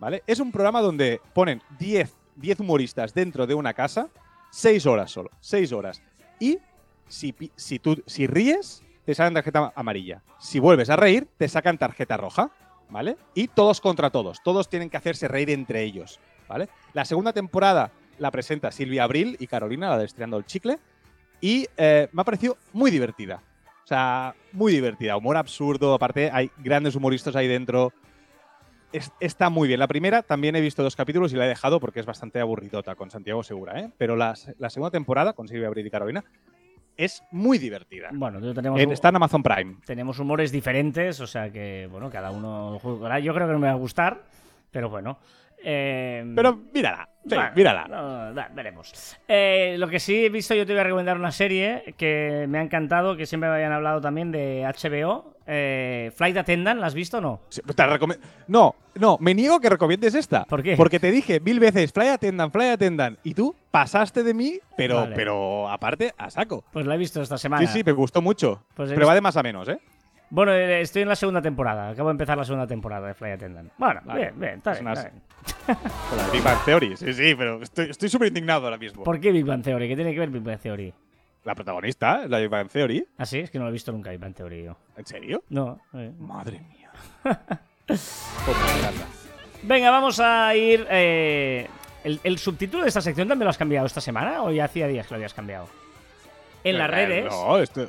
[0.00, 0.24] ¿vale?
[0.26, 4.08] Es un programa donde ponen 10, 10 humoristas dentro de una casa,
[4.50, 6.02] 6 horas solo, 6 horas.
[6.40, 6.58] Y
[7.06, 10.24] si, si tú si ríes, te sacan tarjeta amarilla.
[10.40, 12.50] Si vuelves a reír, te sacan tarjeta roja,
[12.90, 13.16] ¿vale?
[13.34, 14.42] Y todos contra todos.
[14.42, 16.68] Todos tienen que hacerse reír entre ellos, ¿vale?
[16.92, 20.04] La segunda temporada la presenta Silvia Abril y Carolina, la de
[20.36, 20.78] el Chicle.
[21.40, 23.42] Y eh, me ha parecido muy divertida.
[23.84, 25.16] O sea, muy divertida.
[25.16, 25.94] Humor absurdo.
[25.94, 27.92] Aparte, hay grandes humoristas ahí dentro.
[28.92, 29.78] es- está muy bien.
[29.80, 32.94] La primera también he visto dos capítulos y la he dejado porque es bastante aburridota
[32.94, 33.90] con Santiago Segura, ¿eh?
[33.98, 36.24] Pero la, la segunda temporada, con Silvia Abril y Carolina,
[36.96, 38.08] es muy divertida.
[38.12, 39.76] Bueno, tenemos, En- está en Amazon Prime.
[39.84, 43.18] tenemos humores diferentes, o sea que, bueno, cada uno juzgará.
[43.20, 44.22] Yo creo que no me va a gustar,
[44.70, 45.18] pero bueno.
[45.62, 47.88] Eh, Pero mírala, sí, Bueno, mírala.
[47.88, 49.16] no, da- veremos.
[49.26, 52.58] Eh, lo que sí he visto, yo te voy a recomendar una serie que me
[52.58, 55.34] ha encantado, que siempre me habían hablado también de HBO.
[55.48, 57.40] eh, Flight Attendant, ¿la has visto o no?
[57.50, 60.44] Sí, te la recome- No, no, me niego que recomiendes esta.
[60.44, 60.74] ¿Por qué?
[60.76, 63.16] Porque te dije mil veces, fly attendant, fly attendant.
[63.22, 65.14] Y tú pasaste de mí, pero, Vale.
[65.14, 66.64] pero aparte, a saco.
[66.72, 67.64] Pues la he visto esta semana.
[67.64, 68.64] Sí, sí, me gustó mucho.
[68.74, 69.78] Pues pero visto- va de más a menos, ¿eh?
[70.28, 71.90] Bueno, eh, estoy en la segunda temporada.
[71.90, 73.72] Acabo de empezar la segunda temporada de Flight Attendant.
[73.78, 74.20] Bueno, Vale.
[74.20, 75.78] bien, bien, está Es bien, unas- está bien.
[76.08, 76.96] Con la Big Bang Theory.
[76.96, 79.04] Sí, sí, pero estoy estoy súper indignado ahora mismo.
[79.04, 79.88] ¿Por qué Big Bang Theory?
[79.88, 80.92] ¿Qué tiene que ver Big Bang Theory?
[81.44, 83.06] La protagonista, la Big Bang Theory.
[83.18, 84.76] Ah, sí, es que no lo he visto nunca Big Bang Theory yo.
[84.96, 85.42] ¿En serio?
[85.48, 85.80] No.
[85.94, 86.10] eh.
[86.18, 86.90] Madre mía.
[87.86, 88.26] Pues.
[89.62, 90.86] Venga, vamos a ir.
[90.90, 91.68] eh,
[92.02, 94.88] el, el subtítulo de esta sección también lo has cambiado esta semana o ya hacía
[94.88, 95.68] días que lo habías cambiado?
[96.64, 97.26] En las redes.
[97.30, 97.88] No, esto.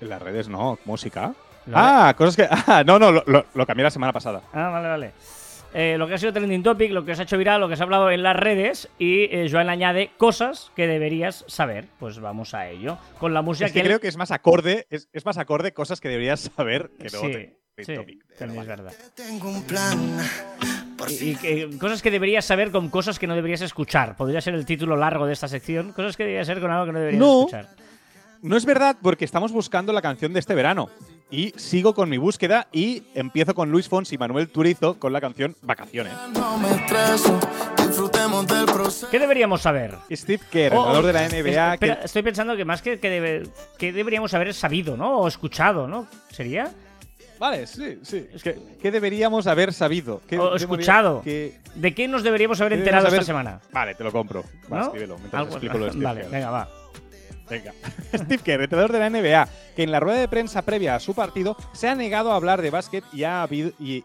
[0.00, 1.32] En las redes no, música.
[1.66, 2.48] Lo- Ah, cosas que.
[2.66, 4.42] Ah, no, no, lo, lo- lo cambié la semana pasada.
[4.52, 5.12] Ah, vale, vale.
[5.74, 7.76] Eh, lo que ha sido trending topic, lo que os ha hecho viral, lo que
[7.76, 11.86] se ha hablado en las redes y eh, Joan añade cosas que deberías saber.
[11.98, 12.96] Pues vamos a ello.
[13.18, 15.72] Con la música Es que él- creo que es más acorde, es, es más acorde
[15.72, 18.24] cosas que deberías saber que no Sí, te- sí, topic.
[18.38, 18.92] También es verdad.
[19.14, 20.18] Tengo un plan.
[20.96, 24.16] Por Y, y cosas que deberías saber con cosas que no deberías escuchar.
[24.16, 25.92] Podría ser el título largo de esta sección.
[25.92, 27.40] Cosas que deberías saber con algo que no deberías No.
[27.40, 27.68] escuchar.
[28.46, 30.88] No es verdad porque estamos buscando la canción de este verano.
[31.30, 35.20] Y sigo con mi búsqueda y empiezo con Luis Fonsi y Manuel Turizo con la
[35.20, 36.12] canción Vacaciones.
[39.10, 39.96] ¿Qué deberíamos saber?
[40.12, 41.74] Steve Kerr, Oh, de la es- NBA.
[41.74, 45.18] espera, que- Estoy pensando que más que, que, debe- que deberíamos haber sabido, ¿no?
[45.18, 46.06] O escuchado, ¿no?
[46.30, 46.70] ¿Sería?
[47.40, 48.26] Vale, sí, sí.
[48.42, 50.22] ¿Qué, qué deberíamos haber sabido?
[50.28, 51.20] ¿Qué O escuchado.
[51.22, 53.60] qué- ¿De qué nos deberíamos haber enterado deberíamos esta haber- semana?
[53.72, 54.44] Vale, te lo compro.
[54.72, 54.84] Va, ¿No?
[54.86, 56.30] escríbelo mientras Algo- explico lo de Steve Vale, Kerr.
[56.30, 56.68] venga, va.
[57.48, 57.72] Venga.
[58.14, 61.14] Steve Kerr, entrenador de la NBA, que en la rueda de prensa previa a su
[61.14, 64.04] partido se ha negado a hablar de básquet y ha, habido, y,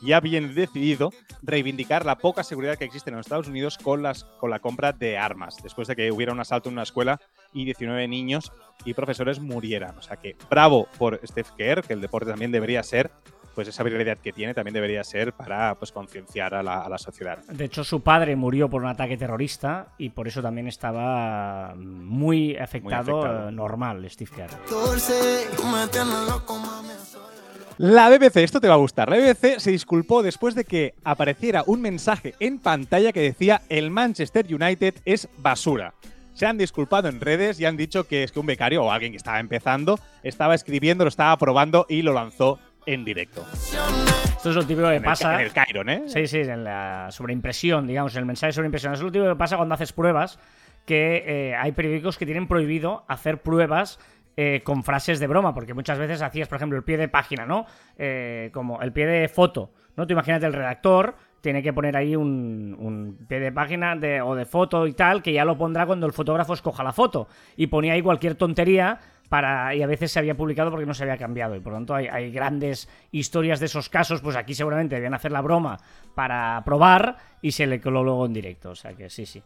[0.00, 4.24] y bien decidido reivindicar la poca seguridad que existe en los Estados Unidos con, las,
[4.24, 7.20] con la compra de armas, después de que hubiera un asalto en una escuela
[7.52, 8.52] y 19 niños
[8.84, 9.96] y profesores murieran.
[9.98, 13.10] O sea que bravo por Steve Kerr, que el deporte también debería ser,
[13.58, 16.96] pues esa habilidad que tiene también debería ser para pues, concienciar a la, a la
[16.96, 17.38] sociedad.
[17.48, 22.56] De hecho, su padre murió por un ataque terrorista y por eso también estaba muy
[22.56, 23.48] afectado, afectado.
[23.48, 24.50] eh, normal, Steve Kerr.
[27.78, 29.10] La BBC, esto te va a gustar.
[29.10, 33.90] La BBC se disculpó después de que apareciera un mensaje en pantalla que decía el
[33.90, 35.94] Manchester United es basura.
[36.38, 39.10] Se han disculpado en redes y han dicho que es que un becario o alguien
[39.10, 43.44] que estaba empezando estaba escribiendo, lo estaba probando y lo lanzó en directo.
[43.52, 45.34] Esto es lo típico que En el, pasa.
[45.34, 46.04] en el Cairo, ¿eh?
[46.06, 48.94] Sí, sí, en la sobreimpresión, digamos, en el mensaje de sobreimpresión.
[48.94, 50.38] Es lo típico que pasa cuando haces pruebas,
[50.86, 53.98] que eh, hay periódicos que tienen prohibido hacer pruebas
[54.38, 57.44] eh, con frases de broma, porque muchas veces hacías, por ejemplo, el pie de página,
[57.44, 57.66] ¿no?
[57.98, 60.06] Eh, como el pie de foto, ¿no?
[60.06, 64.34] Tú imagínate el redactor tiene que poner ahí un, un pie de página de, o
[64.34, 67.28] de foto y tal, que ya lo pondrá cuando el fotógrafo escoja la foto.
[67.56, 68.98] Y ponía ahí cualquier tontería
[69.28, 71.78] para y a veces se había publicado porque no se había cambiado y por lo
[71.78, 75.78] tanto hay, hay grandes historias de esos casos pues aquí seguramente debían hacer la broma
[76.14, 79.42] para probar y se le coló luego en directo o sea que sí sí.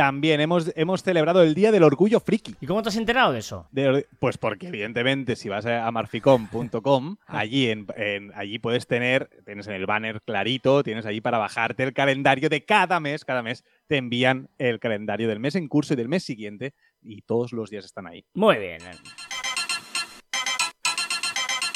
[0.00, 2.56] También hemos, hemos celebrado el Día del Orgullo Friki.
[2.58, 3.68] ¿y cómo te has enterado de eso?
[3.70, 9.66] De- pues porque evidentemente si vas a marficom.com, allí, en, en- allí puedes tener, tienes
[9.66, 13.62] en el banner clarito, tienes allí para bajarte el calendario de cada mes, cada mes
[13.88, 17.68] te envían el calendario del mes en curso y del mes siguiente y todos los
[17.68, 18.24] días están ahí.
[18.32, 18.78] muy bien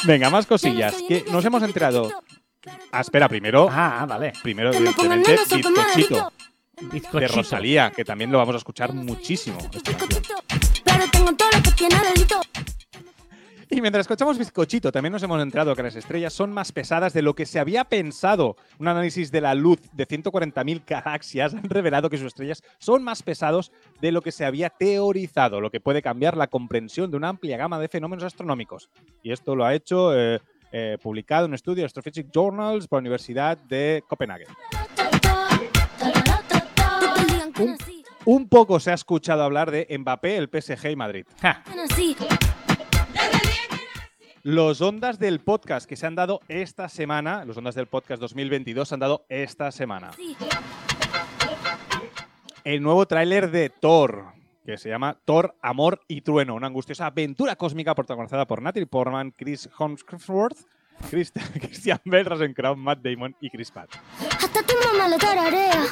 [0.07, 2.11] Venga, más cosillas, que nos hemos enterado.
[2.91, 6.31] Ah, espera, primero, ah vale primero evidentemente sopa,
[6.81, 7.29] Bizcochito de.
[7.29, 9.59] Rosalía, que también lo vamos a escuchar muchísimo.
[13.71, 17.23] Y mientras escuchamos Bizcochito, también nos hemos enterado que las estrellas son más pesadas de
[17.23, 18.57] lo que se había pensado.
[18.79, 23.25] Un análisis de la luz de 140.000 galaxias han revelado que sus estrellas son más
[23.25, 27.31] pesados de lo que se había teorizado, lo que puede cambiar la comprensión de una
[27.31, 28.91] amplia gama de fenómenos astronómicos.
[29.25, 32.99] Y esto lo ha hecho eh, eh, publicado en un estudio de Astrophysics Journals por
[32.99, 34.47] la Universidad de Copenhague.
[38.27, 41.27] Un- poco se ha escuchado hablar de Mbappé, el PSG y Madrid.
[41.41, 41.63] Ja.
[44.43, 48.89] Los ondas del podcast que se han dado esta semana, los ondas del podcast 2022
[48.89, 50.11] se han dado esta semana.
[52.65, 54.33] El nuevo tráiler de Thor.
[54.65, 59.31] que se llama Thor, Amor y Trueno, una angustiosa aventura cósmica protagonizada por Natalie Portman,
[59.37, 60.57] Chris Hemsworth,
[61.11, 63.91] Christ- Christian Russell Crowe, Matt Damon y Chris Pratt.
[64.67, 65.85] Tu mamá tararea.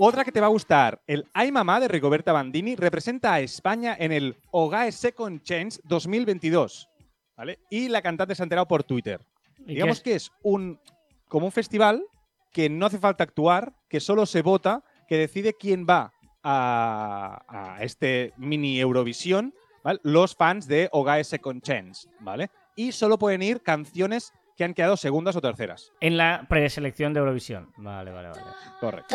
[0.00, 3.96] Otra que te va a gustar, el Ay Mamá de Rigoberta Bandini representa a España
[3.98, 6.88] en el Ogae Second Chance 2022,
[7.36, 7.58] ¿vale?
[7.68, 9.20] Y la cantante se ha enterado por Twitter.
[9.66, 10.78] ¿Y Digamos qué que es un
[11.26, 12.04] como un festival
[12.52, 16.12] que no hace falta actuar, que solo se vota, que decide quién va
[16.44, 19.98] a, a este mini Eurovisión, ¿vale?
[20.04, 22.50] Los fans de Ogae Second Chance, ¿vale?
[22.76, 25.92] Y solo pueden ir canciones que han quedado segundas o terceras.
[26.00, 27.70] En la preselección de Eurovisión.
[27.76, 28.42] Vale, vale, vale.
[28.80, 29.14] Correcto.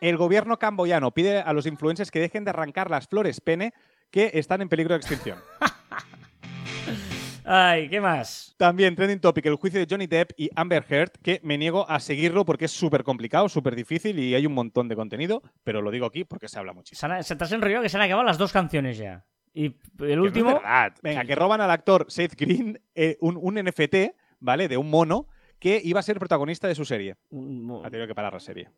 [0.00, 3.74] El gobierno camboyano pide a los influencers que dejen de arrancar las flores pene
[4.10, 5.38] que están en peligro de extinción.
[7.44, 8.54] Ay, ¿qué más?
[8.56, 12.00] También trending topic el juicio de Johnny Depp y Amber Heard, que me niego a
[12.00, 15.90] seguirlo porque es súper complicado, súper difícil y hay un montón de contenido, pero lo
[15.90, 17.22] digo aquí porque se habla muchísimo.
[17.22, 19.26] Se te has enrollado que se han acabado las dos canciones ya.
[19.52, 20.54] Y el Que no es último.
[20.54, 20.92] verdad.
[21.02, 24.68] Venga, que roban al actor Seth Green eh, un, un NFT, ¿vale?
[24.68, 25.26] De un mono
[25.58, 27.16] que iba a ser protagonista de su serie.
[27.32, 28.70] Ha tenido que parar la serie.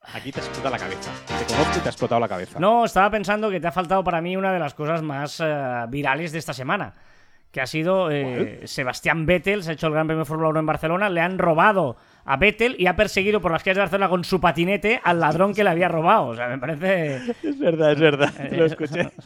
[0.00, 1.10] Aquí te explota la cabeza.
[1.26, 2.60] Te conozco y te ha explotado la cabeza.
[2.60, 5.84] No, estaba pensando que te ha faltado para mí una de las cosas más eh,
[5.88, 6.94] virales de esta semana.
[7.50, 10.60] Que ha sido eh, Sebastián Vettel, se ha hecho el Gran Premio de Fórmula 1
[10.60, 11.96] en Barcelona, le han robado
[12.30, 15.54] a Vettel y ha perseguido por las calles de Barcelona con su patinete al ladrón
[15.54, 16.26] que le había robado.
[16.26, 17.16] O sea, me parece...
[17.42, 18.32] Es verdad, es verdad.
[18.52, 19.10] Lo escuché.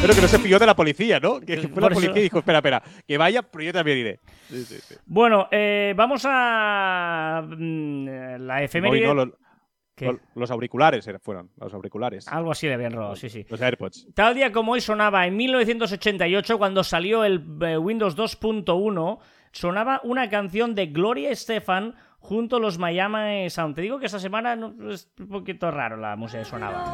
[0.00, 1.40] Pero que no se pilló de la policía, ¿no?
[1.40, 4.20] Que fue la policía y dijo, espera, espera, que vaya, pero yo también iré.
[4.48, 4.94] Sí, sí, sí.
[5.06, 9.06] Bueno, eh, vamos a mm, eh, la efeméride...
[9.06, 9.28] no, los,
[9.96, 10.06] ¿Qué?
[10.06, 12.28] los- los auriculares fueron, los auriculares.
[12.28, 13.44] Algo así le habían robado, sí, sí.
[13.48, 14.08] Los AirPods.
[14.14, 19.18] Tal día como hoy sonaba en 1988, cuando salió el eh, Windows 2.1,
[19.58, 23.74] sonaba una canción de Gloria Estefan junto a los Miami Sound.
[23.74, 26.84] Te digo que esta semana no- es un poquito raro la música que sonaba.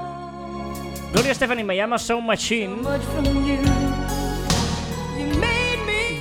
[1.12, 2.76] Gloria Estefan y Miami Sound Machine.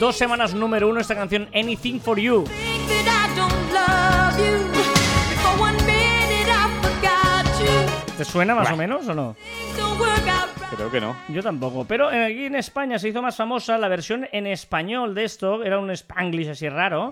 [0.01, 2.43] Dos semanas número uno esta canción Anything for You.
[8.17, 9.35] ¿Te suena más o menos o no?
[10.75, 11.15] Creo que no.
[11.29, 11.85] Yo tampoco.
[11.85, 15.63] Pero aquí en España se hizo más famosa la versión en español de esto.
[15.63, 17.11] Era un spanglish así raro.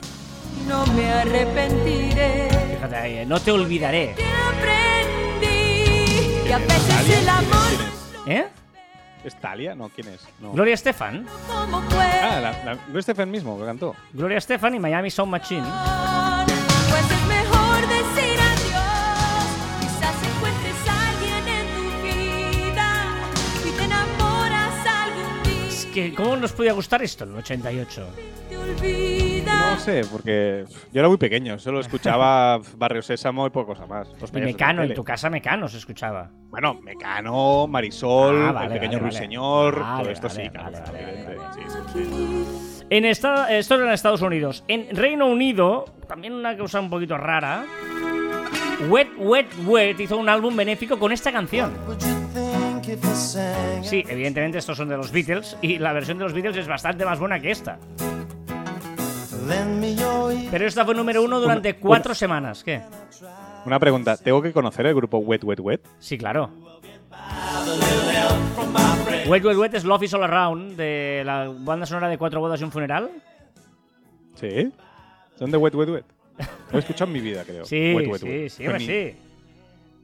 [0.67, 2.49] No me arrepentiré.
[2.75, 4.15] Fíjate ahí, eh, no te olvidaré.
[4.15, 5.47] Que aprendí.
[6.47, 7.67] Y a veces el amor
[8.25, 8.45] ¿Quién es?
[8.45, 8.47] ¿Eh?
[9.23, 9.75] ¿Es Talia?
[9.75, 10.27] No, ¿quién es?
[10.39, 10.51] No.
[10.51, 11.25] Gloria Estefan.
[11.49, 13.95] Ah, la, la, no es Stephen mismo que cantó.
[14.13, 15.67] Gloria Estefan y Miami Sound Machine.
[16.89, 18.40] Pues es mejor decir
[25.91, 28.07] que, ¿cómo nos podía gustar esto en el 88?
[28.49, 29.71] Te olvida.
[29.71, 34.07] No sé, porque yo era muy pequeño, solo escuchaba Barrio Sésamo y poco cosa más.
[34.19, 36.29] Los Y de Mecano, en tu casa Mecano se escuchaba.
[36.49, 40.03] Bueno, Mecano, Marisol, Ah, vale, El Pequeño vale, Ruiseñor, vale.
[40.03, 40.77] todo esto sí, claro.
[42.89, 44.63] En esta, esto era en Estados Unidos.
[44.67, 47.63] En Reino Unido, también una cosa un poquito rara.
[48.89, 51.71] Wet, Wet, Wet hizo un álbum benéfico con esta canción.
[53.83, 57.05] Sí, evidentemente estos son de los Beatles y la versión de los Beatles es bastante
[57.05, 57.77] más buena que esta.
[60.49, 62.63] Pero esta fue número uno durante cuatro semanas.
[62.63, 62.81] ¿Qué?
[63.65, 65.81] Una pregunta, ¿tengo que conocer el grupo Wet Wet Wet?
[65.99, 66.49] Sí, claro.
[69.27, 72.59] Wet, Wet, Wet es Love is All Around de la banda sonora de Cuatro bodas
[72.61, 73.11] y un funeral.
[74.35, 74.71] ¿Sí?
[75.37, 76.05] ¿Son de Wet Wet Wet?
[76.71, 77.65] Lo he escuchado en mi vida, creo.
[77.65, 78.27] Sí, Wet, wet, sí,
[78.67, 78.79] wet.
[78.79, 79.15] sí, sí.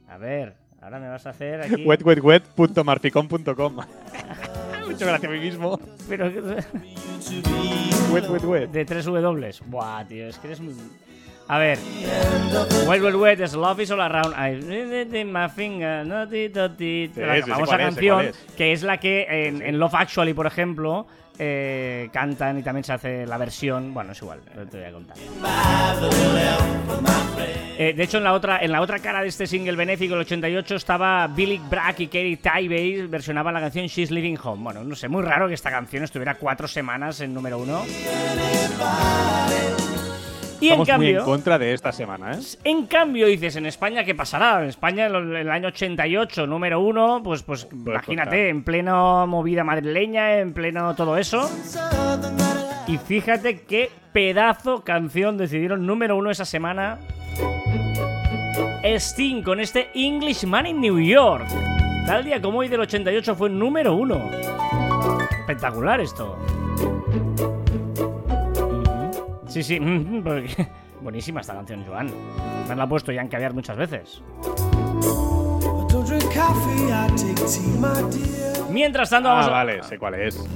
[0.08, 1.84] A ver, ahora me vas a hacer aquí.
[1.84, 3.76] Wetwetwet.marficon.com
[4.86, 5.78] Muchas gracias a mí mismo.
[6.08, 6.30] Pero
[8.10, 8.70] Wet Wet Wet.
[8.70, 9.50] de tres W.
[9.66, 10.74] Buah, tío, es que eres muy.
[11.46, 11.78] A ver.
[12.86, 14.34] Wet, wet, wet es Love is all around.
[14.34, 17.10] I my finger, no ti, ti.
[17.16, 21.06] La famosa canción, que es la que en, en Love Actually, por ejemplo,
[21.38, 23.94] eh, cantan y también se hace la versión.
[23.94, 25.16] Bueno, es igual, no te voy a contar.
[27.78, 30.20] Eh, de hecho, en la, otra, en la otra cara de este single benéfico, el
[30.20, 34.64] 88, estaba Billy Bragg y Katie Tybee versionaban la canción She's Living Home.
[34.64, 37.84] Bueno, no sé, muy raro que esta canción estuviera cuatro semanas en número uno.
[40.60, 42.40] Y en Estamos muy en cambio, contra de esta semana, ¿eh?
[42.64, 44.62] en cambio, dices, en España, ¿qué pasará?
[44.62, 48.38] En España, en el, año 88, número uno, pues, pues imagínate, contar.
[48.38, 51.48] en pleno movida madrileña, en pleno todo eso.
[52.88, 56.98] Y fíjate qué pedazo canción decidieron número uno esa semana.
[58.82, 61.46] Sting con este Englishman in New York.
[62.06, 64.30] Tal día como hoy del 88 fue número uno.
[65.40, 66.38] Espectacular esto.
[69.48, 69.78] Sí, sí,
[70.24, 70.68] porque-
[71.00, 72.10] buenísima esta canción, Joan.
[72.68, 74.22] Me la ha puesto ya en caviar muchas veces.
[77.90, 78.47] I.
[78.70, 79.52] Mientras tanto, vamos Ah, a...
[79.52, 80.34] vale, sé cuál es.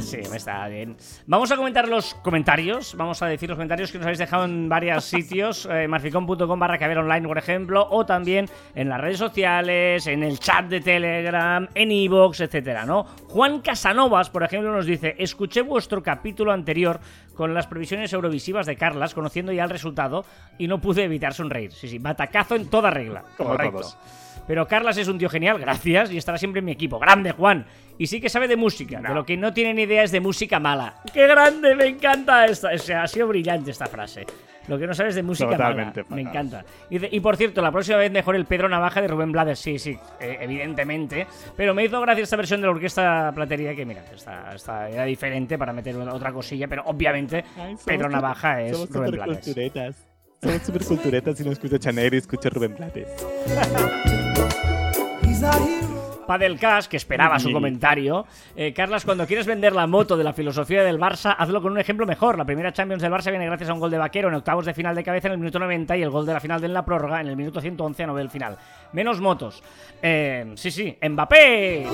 [0.00, 0.96] Sí, me está bien.
[1.26, 2.94] Vamos a comentar los comentarios.
[2.96, 5.66] Vamos a decir los comentarios que nos habéis dejado en varios sitios.
[5.70, 7.86] Eh, marficom.com barra caber online, por ejemplo.
[7.90, 13.04] O también en las redes sociales, en el chat de Telegram, en Evox, etcétera, ¿no?
[13.28, 17.00] Juan Casanovas, por ejemplo, nos dice: Escuché vuestro capítulo anterior
[17.34, 20.24] con las previsiones eurovisivas de Carlas, conociendo ya el resultado,
[20.58, 21.72] y no pude evitar sonreír.
[21.72, 23.22] Sí, sí, batacazo en toda regla.
[23.36, 23.78] Como Correcto.
[23.80, 23.98] todos.
[24.46, 26.98] Pero Carlas es un tío genial, gracias, y estará siempre en mi equipo.
[26.98, 27.64] Grande, Juan.
[27.96, 30.20] Y sí que sabe de música, de lo que no tiene ni idea es de
[30.20, 30.96] música mala.
[31.12, 31.74] ¡Qué grande!
[31.76, 32.70] Me encanta esta.
[32.74, 34.26] O sea, ha sido brillante esta frase.
[34.66, 36.16] Lo que no sabes de música Totalmente mala.
[36.16, 36.64] Me encanta.
[36.90, 39.58] Y, por cierto, la próxima vez mejor el Pedro Navaja de Rubén Blades.
[39.58, 41.26] Sí, sí, eh, evidentemente.
[41.56, 45.04] Pero me hizo gracia esta versión de la orquesta platería que, mira, está, está- era
[45.04, 47.44] diferente para meter otra cosilla, pero obviamente
[47.84, 49.54] Pedro Navaja es Rubén Blades.
[50.42, 53.08] Somos super culturetas y no escucha Chanel y escucha Rubén Blades.
[55.52, 55.94] Hero.
[56.24, 58.26] Padelcast, que esperaba su comentario.
[58.56, 61.78] Eh, Carlas, cuando quieres vender la moto de la filosofía del Barça, hazlo con un
[61.78, 62.38] ejemplo mejor.
[62.38, 64.74] La primera Champions del Barça viene gracias a un gol de Vaquero en octavos de
[64.74, 66.84] final de cabeza en el minuto 90 y el gol de la final de la
[66.84, 68.56] prórroga en el minuto 111 a 9 del final.
[68.92, 69.62] Menos motos.
[70.02, 71.86] Eh, sí, sí, Mbappé.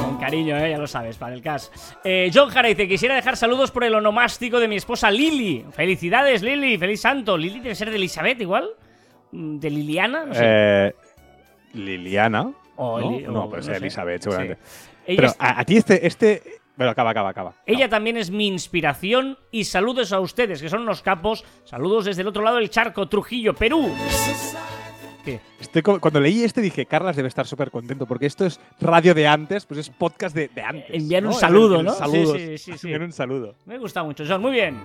[0.00, 1.74] Con cariño, eh, ya lo sabes, Padelcast.
[2.04, 5.64] Eh, John Jara dice, quisiera dejar saludos por el onomástico de mi esposa Lili.
[5.72, 7.36] Felicidades, Lili, feliz santo.
[7.36, 8.68] Lili debe ser de Elizabeth igual.
[9.32, 10.24] Mm, ¿De Liliana?
[10.26, 10.40] No sé.
[10.44, 10.94] Eh,
[11.74, 12.52] Liliana.
[12.76, 13.10] O ¿no?
[13.18, 13.78] Eli- no, o pues no sé.
[13.78, 14.58] Elizabeth, seguramente.
[15.06, 16.42] Pero es- a, a ti este, este.
[16.76, 17.54] Bueno, acaba, acaba, acaba.
[17.66, 21.44] ella también es mi inspiración y saludos a ustedes, que son unos capos.
[21.64, 23.90] Saludos desde el otro lado del charco, Trujillo, Perú.
[25.22, 25.38] ¿Qué?
[25.60, 29.28] Estoy cuando leí este dije, Carlas debe estar súper contento porque esto es radio de
[29.28, 30.90] antes, pues es podcast de, de antes.
[30.90, 31.92] Enviar un saludo, ¿no?
[31.92, 32.36] saludos.
[32.38, 32.86] Sí, sí, sí, sí.
[32.88, 33.54] Enviar un saludo.
[33.66, 34.80] Me gusta mucho, John, muy bien.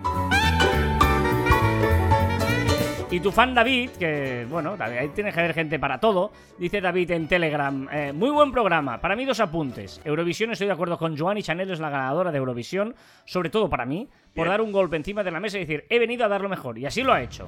[3.10, 7.12] Y tu fan David, que bueno, ahí tiene que haber gente para todo, dice David
[7.12, 10.01] en Telegram, eh, muy buen programa, para mí dos apuntes.
[10.03, 13.70] Eurovisión estoy de acuerdo con Joan y Chanel es la ganadora de Eurovisión, sobre todo
[13.70, 14.49] para mí, por Bien.
[14.49, 16.78] dar un golpe encima de la mesa y decir, he venido a dar lo mejor,
[16.78, 17.45] y así lo ha hecho.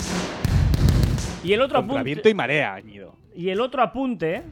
[1.44, 2.04] Y el otro apunte...
[2.04, 3.18] viento y marea, añido.
[3.36, 4.44] Y el otro apunte,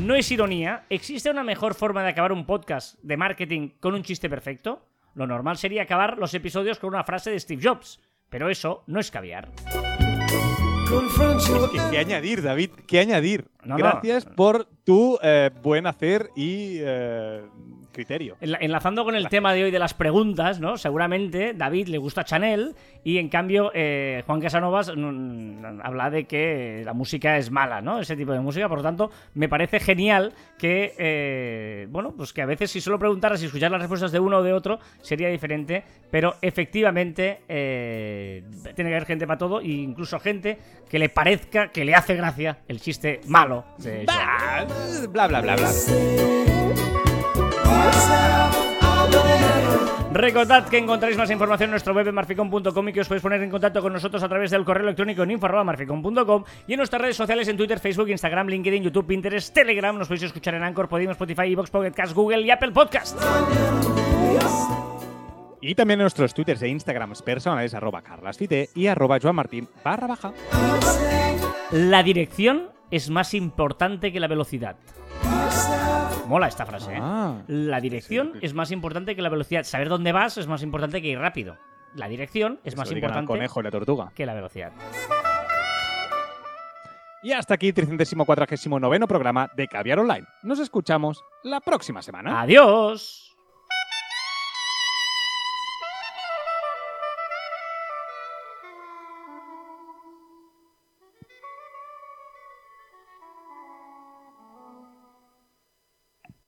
[0.00, 4.02] no es ironía, ¿existe una mejor forma de acabar un podcast de marketing con un
[4.02, 4.86] chiste perfecto?
[5.14, 8.98] Lo normal sería acabar los episodios con una frase de Steve Jobs, pero eso no
[8.98, 9.50] es caviar.
[10.92, 12.70] ¿Qué, qué añadir, David?
[12.86, 13.46] ¿Qué añadir?
[13.64, 13.78] No, no.
[13.78, 17.42] Gracias por tu eh, buen hacer y eh,
[17.92, 18.36] criterio.
[18.40, 20.76] Enla- Enlazando con el tema de hoy de las preguntas, ¿no?
[20.76, 22.74] Seguramente David le gusta Chanel
[23.04, 28.00] y en cambio eh, Juan Casanovas mm, habla de que la música es mala, ¿no?
[28.00, 32.42] Ese tipo de música, por lo tanto, me parece genial que, eh, bueno, pues que
[32.42, 35.28] a veces si solo preguntaras y escuchar las respuestas de uno o de otro sería
[35.28, 38.42] diferente, pero efectivamente eh,
[38.74, 42.14] tiene que haber gente para todo e incluso gente que le parezca que le hace
[42.16, 44.04] gracia el chiste malo de
[45.10, 46.71] Bla, bla, bla, bla.
[50.12, 53.50] Recordad que encontráis más información en nuestro web marficon.com y que os podéis poner en
[53.50, 57.48] contacto con nosotros a través del correo electrónico en info.marficon.com y en nuestras redes sociales
[57.48, 59.96] en Twitter, Facebook, Instagram, LinkedIn, YouTube, Pinterest, Telegram.
[59.96, 63.18] Nos podéis escuchar en Anchor, Podimo, Spotify, Evox, Pocket Cast, Google y Apple Podcast.
[65.62, 70.32] Y también en nuestros twitters e instagrams personales, arroba carlasfite y arroba joanmartin barra baja.
[71.70, 74.76] La dirección es más importante que la velocidad.
[76.32, 76.98] Mola esta frase, ¿eh?
[76.98, 77.42] Ah.
[77.46, 78.46] La dirección Sí, sí, sí.
[78.46, 79.64] es más importante que la velocidad.
[79.64, 81.58] Saber dónde vas es más importante que ir rápido.
[81.94, 84.12] La dirección es Eso más importante conejo y la tortuga.
[84.14, 84.72] que la velocidad.
[87.22, 90.26] Y hasta aquí, 349 programa de Caviar Online.
[90.42, 92.40] Nos escuchamos la próxima semana.
[92.40, 93.31] Adiós.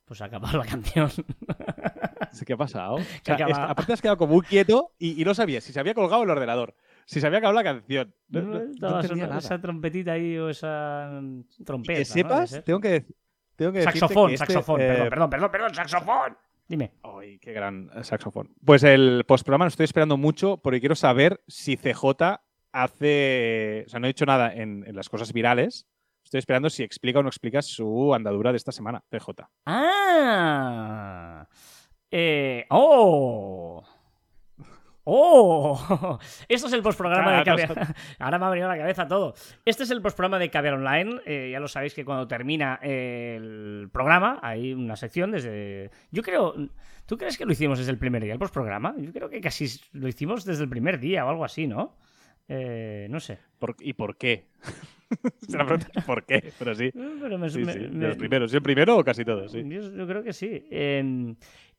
[0.05, 1.09] Pues ha acabado la canción.
[2.45, 2.95] ¿Qué ha pasado?
[2.95, 5.63] O Que sea, acaba- es- aparte has quedado como muy quieto y, y no sabías
[5.63, 6.75] si se había colgado el ordenador,
[7.05, 8.13] si se había acabado la canción.
[8.29, 11.09] No, no- no esa trompetita ahí o esa
[11.65, 11.93] trompeta.
[11.93, 12.05] que ¿no?
[12.05, 13.05] sepas, tengo que,
[13.55, 16.37] tengo que Saxofón, que este, saxofón, eh, perdón, perdón, perdón, perdón, saxofón.
[16.67, 16.91] Dime.
[17.03, 18.49] Ay, qué gran eh, saxofón.
[18.65, 22.41] Pues el postprograma lo estoy esperando mucho porque quiero saber si CJ
[22.71, 23.83] hace.
[23.85, 25.87] O sea, no he dicho nada en, en las cosas virales.
[26.25, 29.47] Estoy esperando si explica o no explica su andadura de esta semana, CJ.
[29.67, 31.47] Ah.
[32.09, 33.83] Eh, oh.
[35.03, 36.19] ¡Oh!
[36.49, 37.95] Esto es el postprograma de Claro, Caviar.
[38.19, 39.35] Ahora me ha venido a la cabeza todo.
[39.65, 41.21] Este es el postprograma de Caviar Online.
[41.27, 45.91] Eh, ya lo sabéis que cuando termina el programa hay una sección desde.
[46.09, 46.55] Yo creo.
[47.05, 48.95] ¿Tú crees que lo hicimos desde el primer día, el postprograma?
[48.97, 51.95] Yo creo que casi lo hicimos desde el primer día o algo así, ¿no?
[52.47, 53.39] Eh, no sé.
[53.59, 54.45] ¿Por- ¿Y por qué?
[56.05, 56.51] ¿por qué?
[56.57, 56.91] Pero sí.
[56.93, 58.51] Pero me- Sí, me- sí, de me- los primeros.
[58.51, 59.51] ¿Sí, el primero o casi todos?
[59.51, 59.63] Sí.
[59.67, 60.65] Yo, yo creo que sí.
[60.71, 61.35] Eh,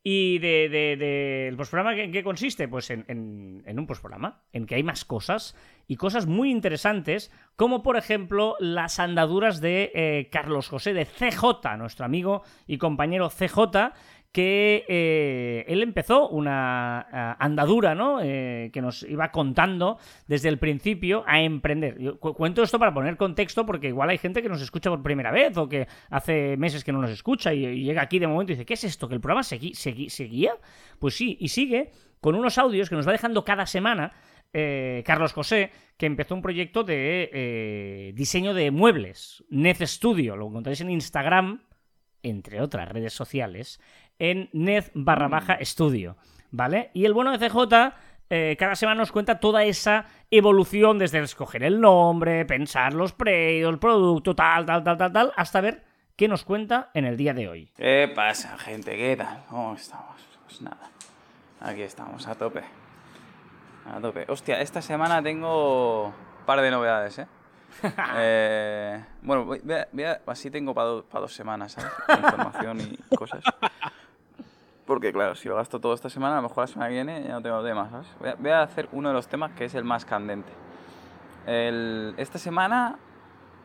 [0.08, 2.68] ¿Y de, de- de- el postprograma ¿en qué consiste?
[2.68, 5.56] Pues en, en- en un postprograma, en que hay más cosas
[5.88, 11.76] y cosas muy interesantes, como por ejemplo las andaduras de eh, Carlos José de CJ,
[11.76, 13.92] nuestro amigo y compañero CJ,
[14.36, 18.20] que eh, él empezó una ah, andadura, ¿no?
[18.22, 19.96] Eh, que nos iba contando
[20.28, 21.98] desde el principio a emprender.
[21.98, 25.02] Yo cu- cuento esto para poner contexto porque igual hay gente que nos escucha por
[25.02, 28.52] primera vez o que hace meses que no nos escucha y, llega aquí de momento
[28.52, 29.08] y dice, ¿qué es esto?
[29.08, 30.52] ¿Que el programa segui- segui- seguía?
[30.98, 34.12] Pues sí, y sigue con unos audios que nos va dejando cada semana
[34.52, 40.46] eh, Carlos José, que empezó un proyecto de eh, diseño de muebles, Nez Studio, lo
[40.48, 41.62] encontráis en Instagram,
[42.22, 43.80] entre otras redes sociales,
[44.18, 46.16] en Nez barra baja estudio,
[46.50, 46.90] ¿vale?
[46.94, 47.92] Y el bueno de CJ
[48.28, 53.70] eh, cada semana nos cuenta toda esa evolución desde escoger el nombre, pensar los precios,
[53.72, 55.84] el producto, tal, tal, tal, tal, tal, hasta ver
[56.16, 57.70] qué nos cuenta en el día de hoy.
[57.76, 58.96] ¿Qué pasa, gente?
[58.96, 59.44] ¿Qué tal?
[59.48, 60.16] ¿Cómo estamos?
[60.44, 60.90] Pues nada,
[61.60, 62.62] aquí estamos, a tope.
[63.94, 64.24] A tope.
[64.28, 66.12] Hostia, esta semana tengo un
[66.46, 67.26] par de novedades, ¿eh?
[68.16, 70.86] Eh, bueno, voy- voy a- voy a- así tengo para
[71.20, 71.76] dos semanas,
[72.08, 73.44] Información y cosas.
[74.86, 77.24] Porque, claro, si lo gasto todo esta semana, a lo mejor la semana que viene
[77.24, 78.06] ya no tengo temas, ¿sabes?
[78.20, 80.52] Voy a, voy a hacer uno de los temas que es el más candente.
[81.46, 82.96] El- esta semana,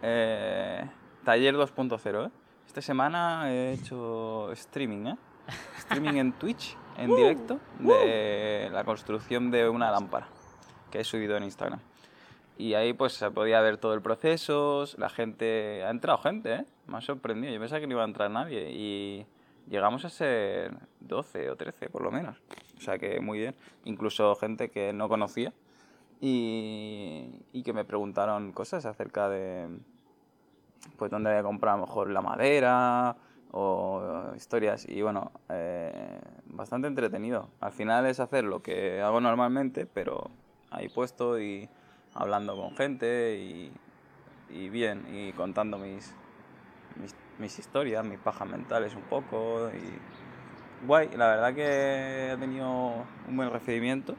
[0.02, 0.84] eh,
[1.24, 2.32] taller 2.0, ¿eh?
[2.66, 5.18] Esta semana he hecho streaming, ¿eh?
[5.78, 10.28] Streaming en Twitch, en directo, de la construcción de una lámpara
[10.90, 11.80] que he subido en Instagram.
[12.58, 15.84] Y ahí pues se podía ver todo el proceso, la gente...
[15.84, 16.66] Ha entrado gente, ¿eh?
[16.88, 17.52] Me ha sorprendido.
[17.54, 19.26] Yo pensaba que no iba a entrar nadie y
[19.72, 22.38] llegamos a ser 12 o 13 por lo menos.
[22.78, 23.56] O sea que muy bien.
[23.86, 25.54] Incluso gente que no conocía
[26.20, 29.68] y, y que me preguntaron cosas acerca de
[30.98, 33.16] pues dónde había comprado mejor la madera
[33.52, 37.50] o historias y bueno, eh, bastante entretenido.
[37.60, 40.32] Al final es hacer lo que hago normalmente, pero
[40.70, 41.70] ahí puesto y
[42.14, 43.72] hablando con gente y,
[44.50, 46.16] y bien, y contando mis,
[47.42, 53.36] mis historias, mis pajas mentales un poco y guay, la verdad que ha tenido un
[53.36, 54.16] buen recibimiento,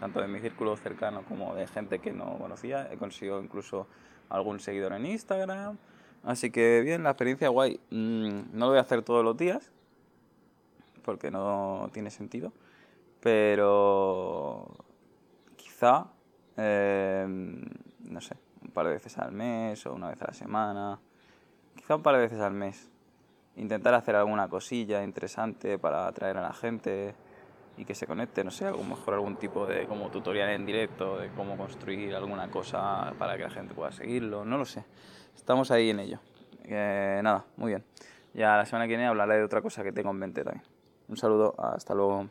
[0.00, 3.88] tanto de mi círculo cercano como de gente que no conocía, he conseguido incluso
[4.28, 5.76] algún seguidor en Instagram,
[6.22, 9.70] así que bien, la experiencia guay, Mm, no lo voy a hacer todos los días,
[11.04, 12.52] porque no tiene sentido,
[13.20, 14.68] pero
[15.56, 16.06] quizá,
[16.56, 21.00] eh, no sé, un par de veces al mes o una vez a la semana,
[21.74, 22.90] quizá un par de veces al mes.
[23.56, 27.14] Intentar hacer alguna cosilla interesante para atraer a la gente
[27.76, 30.64] y que se conecte, no sé, a lo mejor algún tipo de como tutorial en
[30.66, 34.84] directo de cómo construir alguna cosa para que la gente pueda seguirlo, no lo sé.
[35.34, 36.20] Estamos ahí en ello.
[36.64, 37.84] Eh, nada, muy bien.
[38.32, 40.64] Ya la semana que viene hablaré de otra cosa que tengo en mente también.
[41.08, 42.28] Un saludo, hasta luego.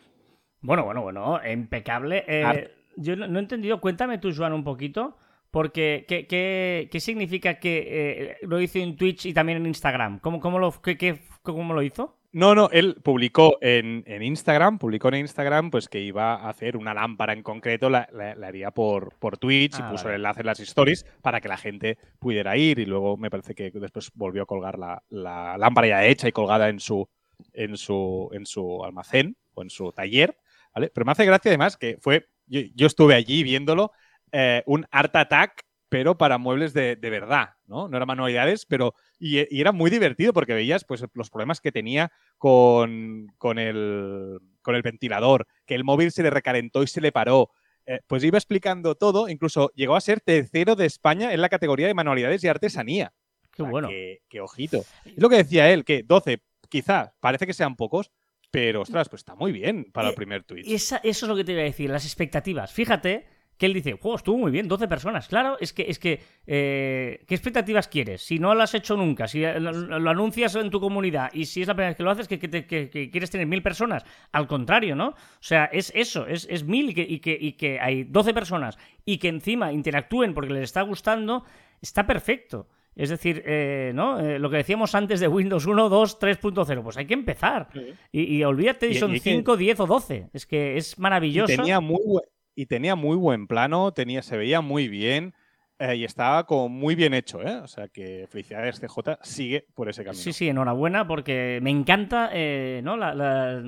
[0.62, 2.24] Bueno, bueno, bueno, impecable.
[2.28, 5.18] Eh, yo no, no he entendido, cuéntame tú, Joan, un poquito,
[5.54, 10.18] porque ¿qué, qué, qué significa que eh, lo hizo en Twitch y también en Instagram?
[10.20, 12.18] ¿Cómo, cómo, lo, qué- qué- cómo lo hizo?
[12.32, 16.76] No, no, él publicó en, en Instagram, publicó en Instagram pues que iba a hacer
[16.76, 20.16] una lámpara en concreto, la, la- la haría por, por Twitch Ah, y puso vale.
[20.16, 23.54] el enlace en las stories para que la gente pudiera ir y luego me parece
[23.54, 27.08] que después volvió a colgar la, la lámpara ya hecha y colgada en su,
[27.54, 30.36] en su, en su almacén o en su taller,
[30.74, 30.90] ¿vale?
[30.92, 33.92] Pero me hace gracia además que fue, yo, yo estuve allí viéndolo,
[34.34, 37.88] eh, un Art Attack, pero para muebles de, de verdad, ¿no?
[37.88, 38.96] No eran manualidades, pero...
[39.20, 44.40] Y, y era muy divertido porque veías pues, los problemas que tenía con, con, el,
[44.62, 47.52] con el ventilador, que el móvil se le recalentó y se le paró.
[47.86, 51.88] Eh, pues iba explicando todo, incluso llegó a ser tercero de España en la categoría
[51.88, 53.14] de manualidades y artesanía.
[53.52, 53.88] Qué O sea, bueno.
[53.90, 54.84] Que, que ojito.
[55.06, 58.12] Es lo que decía él, que 12, quizás, parece que sean pocos,
[58.52, 60.46] pero ostras, pues está muy bien para el Eh, primer.
[60.66, 62.72] Esa- eso es lo que te iba a decir, las expectativas.
[62.74, 63.28] Fíjate
[63.58, 65.28] que él dice, juego, estuvo muy bien, 12 personas.
[65.28, 68.22] Claro, es que, es que eh, ¿qué expectativas quieres?
[68.22, 71.62] Si no lo has hecho nunca, si lo, lo anuncias en tu comunidad y si
[71.62, 73.62] es la primera vez que lo haces, que, que te- que- que quieres tener mil
[73.62, 74.04] personas.
[74.32, 75.10] Al contrario, ¿no?
[75.10, 78.34] O sea, es eso, es, es mil y que, y, que, y que hay 12
[78.34, 81.46] personas y que encima interactúen porque les está gustando,
[81.82, 82.68] está perfecto.
[82.96, 84.20] Es decir, eh, ¿no?
[84.20, 87.70] Eh, lo que decíamos antes de Windows 1, 2, 3.0, pues hay que empezar.
[88.12, 90.30] Y, y olvídate son y hay que- 5, 10 o 12.
[90.32, 91.56] Es que es Y maravilloso.
[91.56, 92.24] tenía muy, buen-
[92.56, 95.34] y tenía muy buen plano, tenía, se veía muy bien.
[95.80, 97.56] eh, y está como muy bien hecho, ¿eh?
[97.58, 100.22] O sea que felicidades CJ, sigue por ese camino.
[100.22, 102.96] Sí, sí, enhorabuena, porque me encanta, eh, ¿no?
[102.96, 103.62] La-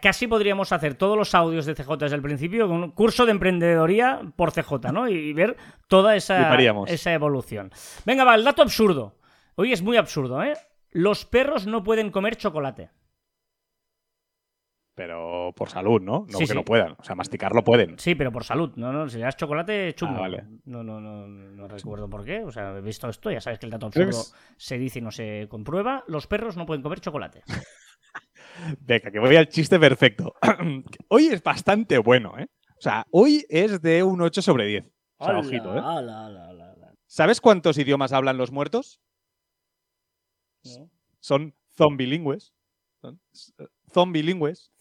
[0.00, 3.32] casi podríamos hacer todos los audios de CJ desde el principio con un curso de
[3.32, 5.08] emprendedoría por CJ, ¿no?
[5.08, 5.56] Y, ver
[5.88, 6.42] toda esa,
[6.90, 7.72] esa evolución.
[8.04, 9.16] Venga, va, el dato absurdo.
[9.56, 10.52] Hoy es muy absurdo, ¿eh?
[10.90, 12.90] Los perros no pueden comer chocolate.
[14.98, 16.26] Pero por salud, ¿no?
[16.28, 16.54] No Sí, que sí.
[16.54, 16.96] no puedan.
[16.98, 17.96] O sea, masticarlo pueden.
[18.00, 18.72] Sí, pero por salud.
[18.74, 20.16] No, no, si le das chocolate, chungo.
[20.16, 20.44] Ah, vale.
[20.64, 22.42] No, no, no, no recuerdo por qué.
[22.42, 24.20] O sea, he visto esto, ya sabes que el dato absurdo
[24.56, 26.02] se dice y no se comprueba.
[26.08, 27.44] Los perros no pueden comer chocolate.
[28.80, 30.34] Venga, que voy al chiste perfecto.
[31.08, 32.48] hoy es bastante bueno, ¿eh?
[32.76, 34.84] O sea, hoy es de un 8 sobre 10.
[35.18, 35.80] O sea, Ala, ojito, ¿eh?
[35.80, 36.94] ala, ala.
[37.06, 39.00] ¿Sabes cuántos idiomas hablan los muertos?
[40.64, 40.90] ¿No?
[41.20, 42.52] Son zombilingües.
[43.00, 43.20] Son
[43.60, 43.66] eh,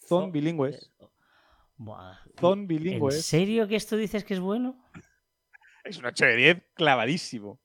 [0.08, 0.80] zombilingües.
[0.80, 0.92] Zombilingües.
[1.78, 2.18] Buah.
[2.26, 3.26] ¿En Zombilingües.
[3.26, 4.84] serio que esto dices que es bueno?
[5.84, 7.60] Es un 8 de 10 clavadísimo.